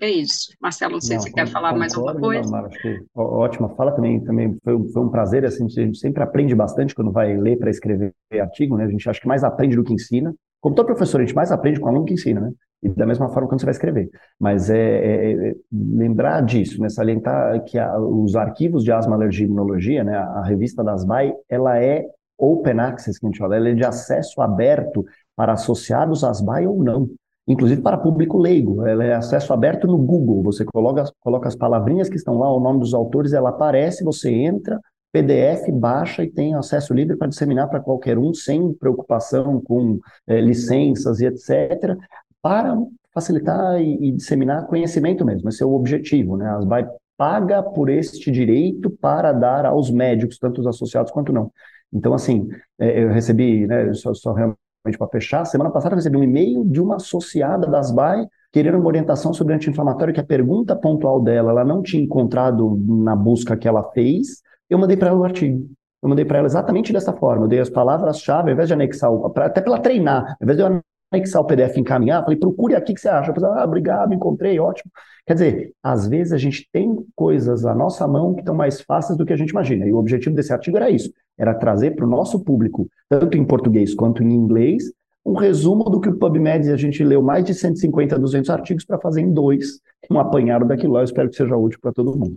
é 0.00 0.10
isso. 0.10 0.52
Marcelo, 0.60 0.94
não 0.94 1.00
sei 1.00 1.16
não, 1.16 1.22
se 1.22 1.28
você 1.28 1.34
quer 1.34 1.46
falar 1.46 1.72
mais 1.74 1.94
alguma 1.94 2.18
coisa. 2.18 2.68
Que 2.82 3.04
ótima 3.14 3.68
fala 3.76 3.92
também, 3.92 4.22
também 4.22 4.56
foi, 4.62 4.88
foi 4.92 5.02
um 5.02 5.08
prazer, 5.08 5.44
assim, 5.44 5.64
a 5.64 5.68
gente 5.68 5.98
sempre 5.98 6.22
aprende 6.22 6.54
bastante 6.54 6.94
quando 6.94 7.12
vai 7.12 7.36
ler 7.36 7.58
para 7.58 7.70
escrever 7.70 8.12
artigo, 8.32 8.76
né, 8.76 8.84
a 8.84 8.88
gente 8.88 9.08
acha 9.08 9.20
que 9.20 9.28
mais 9.28 9.44
aprende 9.44 9.76
do 9.76 9.84
que 9.84 9.92
ensina, 9.92 10.34
como 10.64 10.74
todo 10.74 10.86
professor, 10.86 11.20
a 11.20 11.24
gente 11.24 11.34
mais 11.34 11.52
aprende 11.52 11.78
com 11.78 11.84
o 11.84 11.88
aluno 11.90 12.06
que 12.06 12.14
ensina, 12.14 12.40
né? 12.40 12.50
E 12.84 12.88
da 12.90 13.06
mesma 13.06 13.28
forma 13.30 13.48
quando 13.48 13.60
você 13.60 13.66
vai 13.66 13.72
escrever. 13.72 14.10
Mas 14.38 14.68
é, 14.68 14.76
é, 14.78 15.48
é 15.48 15.54
lembrar 15.72 16.42
disso, 16.42 16.80
né? 16.80 16.88
salientar 16.88 17.64
que 17.64 17.78
a, 17.78 17.98
os 17.98 18.36
arquivos 18.36 18.84
de 18.84 18.92
asma, 18.92 19.16
alergia 19.16 19.46
e 19.46 19.48
imunologia, 19.48 20.04
né? 20.04 20.16
a, 20.16 20.24
a 20.24 20.44
revista 20.44 20.84
das 20.84 21.04
BAI, 21.04 21.34
ela 21.48 21.82
é 21.82 22.04
open 22.38 22.78
access, 22.80 23.18
que 23.18 23.26
a 23.26 23.28
gente 23.28 23.38
fala, 23.38 23.56
ela 23.56 23.70
é 23.70 23.74
de 23.74 23.84
acesso 23.84 24.40
aberto 24.42 25.04
para 25.34 25.54
associados 25.54 26.22
às 26.22 26.40
BAI 26.40 26.66
ou 26.66 26.84
não 26.84 27.08
inclusive 27.46 27.82
para 27.82 27.98
público 27.98 28.38
leigo. 28.38 28.86
Ela 28.86 29.04
é 29.04 29.14
acesso 29.14 29.52
aberto 29.52 29.86
no 29.86 29.98
Google. 29.98 30.42
Você 30.44 30.64
coloca, 30.64 31.04
coloca 31.20 31.48
as 31.48 31.54
palavrinhas 31.54 32.08
que 32.08 32.16
estão 32.16 32.38
lá, 32.38 32.50
o 32.50 32.60
nome 32.60 32.80
dos 32.80 32.94
autores, 32.94 33.32
ela 33.32 33.50
aparece, 33.50 34.02
você 34.02 34.32
entra, 34.32 34.80
PDF, 35.12 35.70
baixa 35.72 36.24
e 36.24 36.30
tem 36.30 36.54
acesso 36.54 36.92
livre 36.92 37.16
para 37.16 37.28
disseminar 37.28 37.68
para 37.68 37.78
qualquer 37.78 38.18
um, 38.18 38.34
sem 38.34 38.72
preocupação 38.74 39.60
com 39.60 40.00
é, 40.26 40.40
licenças 40.40 41.20
e 41.20 41.26
etc., 41.26 41.96
para 42.44 42.76
facilitar 43.14 43.80
e, 43.80 44.08
e, 44.08 44.12
disseminar 44.12 44.66
conhecimento 44.66 45.24
mesmo. 45.24 45.48
Esse 45.48 45.62
é 45.62 45.66
o 45.66 45.72
objetivo, 45.72 46.36
né? 46.36 46.46
As 46.50 46.66
BAE 46.66 46.86
paga 47.16 47.62
por 47.62 47.88
este 47.88 48.30
direito 48.30 48.90
para 48.90 49.32
dar 49.32 49.64
aos 49.64 49.90
médicos, 49.90 50.38
tanto 50.38 50.60
os 50.60 50.66
associados 50.66 51.10
quanto 51.10 51.32
não. 51.32 51.50
Então, 51.90 52.12
assim, 52.12 52.46
é, 52.78 53.02
eu 53.02 53.08
recebi, 53.08 53.66
né, 53.66 53.94
só, 53.94 54.12
só 54.12 54.34
realmente 54.34 54.98
para 54.98 55.08
fechar, 55.08 55.46
semana 55.46 55.70
passada 55.70 55.94
eu 55.94 55.96
recebi 55.96 56.18
um 56.18 56.22
e-mail 56.22 56.66
de 56.66 56.82
uma 56.82 56.96
associada 56.96 57.66
das 57.66 57.90
BAE 57.90 58.28
querendo 58.52 58.76
uma 58.76 58.88
orientação 58.88 59.32
sobre 59.32 59.54
anti-inflamatório, 59.54 60.12
que 60.12 60.20
a 60.20 60.24
pergunta 60.24 60.76
pontual 60.76 61.22
dela, 61.22 61.50
ela 61.50 61.64
não 61.64 61.82
tinha 61.82 62.02
encontrado 62.02 62.76
na 62.86 63.16
busca 63.16 63.56
que 63.56 63.66
ela 63.66 63.90
fez, 63.92 64.42
eu 64.68 64.78
mandei 64.78 64.96
para 64.98 65.08
ela 65.08 65.18
o 65.18 65.24
artigo. 65.24 65.66
Eu 66.02 66.10
mandei 66.10 66.24
para 66.26 66.38
ela 66.38 66.46
exatamente 66.46 66.92
dessa 66.92 67.14
forma. 67.14 67.44
Eu 67.44 67.48
dei 67.48 67.60
as 67.60 67.70
palavras-chave, 67.70 68.50
ao 68.50 68.52
invés 68.52 68.68
de 68.68 68.74
anexar, 68.74 69.10
até 69.38 69.62
para 69.62 69.72
ela 69.72 69.80
treinar, 69.80 70.36
ao 70.38 70.44
invés 70.44 70.58
de 70.58 70.62
eu 70.62 70.66
anexar 71.14 71.42
o 71.42 71.46
PDF 71.46 71.76
encaminhar, 71.76 72.22
falei, 72.22 72.38
procure 72.38 72.74
aqui 72.74 72.94
que 72.94 73.00
você 73.00 73.08
acha. 73.08 73.32
Falei, 73.32 73.50
ah, 73.50 73.64
obrigado, 73.64 74.12
encontrei, 74.12 74.58
ótimo. 74.58 74.90
Quer 75.26 75.34
dizer, 75.34 75.72
às 75.82 76.06
vezes 76.06 76.32
a 76.32 76.38
gente 76.38 76.68
tem 76.72 76.96
coisas 77.16 77.64
à 77.64 77.74
nossa 77.74 78.06
mão 78.06 78.34
que 78.34 78.40
estão 78.40 78.54
mais 78.54 78.80
fáceis 78.80 79.16
do 79.16 79.24
que 79.24 79.32
a 79.32 79.36
gente 79.36 79.50
imagina. 79.50 79.86
E 79.86 79.92
o 79.92 79.96
objetivo 79.96 80.36
desse 80.36 80.52
artigo 80.52 80.76
era 80.76 80.90
isso, 80.90 81.10
era 81.38 81.54
trazer 81.54 81.92
para 81.92 82.04
o 82.04 82.08
nosso 82.08 82.44
público, 82.44 82.88
tanto 83.08 83.38
em 83.38 83.44
português 83.44 83.94
quanto 83.94 84.22
em 84.22 84.32
inglês, 84.32 84.84
um 85.24 85.34
resumo 85.34 85.84
do 85.84 86.00
que 86.00 86.08
o 86.08 86.18
PubMed, 86.18 86.70
a 86.70 86.76
gente 86.76 87.02
leu 87.02 87.22
mais 87.22 87.44
de 87.44 87.54
150, 87.54 88.18
200 88.18 88.50
artigos 88.50 88.84
para 88.84 88.98
fazer 88.98 89.22
em 89.22 89.32
dois, 89.32 89.80
um 90.10 90.18
apanhado 90.18 90.66
daquilo 90.66 90.92
lá. 90.92 91.00
Eu 91.00 91.04
espero 91.04 91.30
que 91.30 91.36
seja 91.36 91.56
útil 91.56 91.78
para 91.80 91.92
todo 91.92 92.16
mundo. 92.16 92.36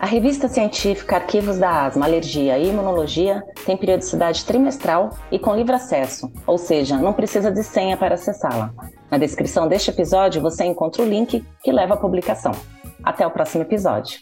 A 0.00 0.06
revista 0.06 0.48
científica 0.48 1.16
Arquivos 1.16 1.58
da 1.58 1.84
Asma, 1.84 2.06
Alergia 2.06 2.56
e 2.56 2.70
Imunologia 2.70 3.44
tem 3.66 3.76
periodicidade 3.76 4.46
trimestral 4.46 5.10
e 5.30 5.38
com 5.38 5.54
livre 5.54 5.74
acesso, 5.74 6.32
ou 6.46 6.56
seja, 6.56 6.96
não 6.96 7.12
precisa 7.12 7.52
de 7.52 7.62
senha 7.62 7.98
para 7.98 8.14
acessá-la. 8.14 8.72
Na 9.10 9.18
descrição 9.18 9.68
deste 9.68 9.90
episódio 9.90 10.40
você 10.40 10.64
encontra 10.64 11.02
o 11.02 11.06
link 11.06 11.44
que 11.62 11.70
leva 11.70 11.94
à 11.94 11.96
publicação. 11.98 12.52
Até 13.04 13.26
o 13.26 13.30
próximo 13.30 13.62
episódio. 13.62 14.20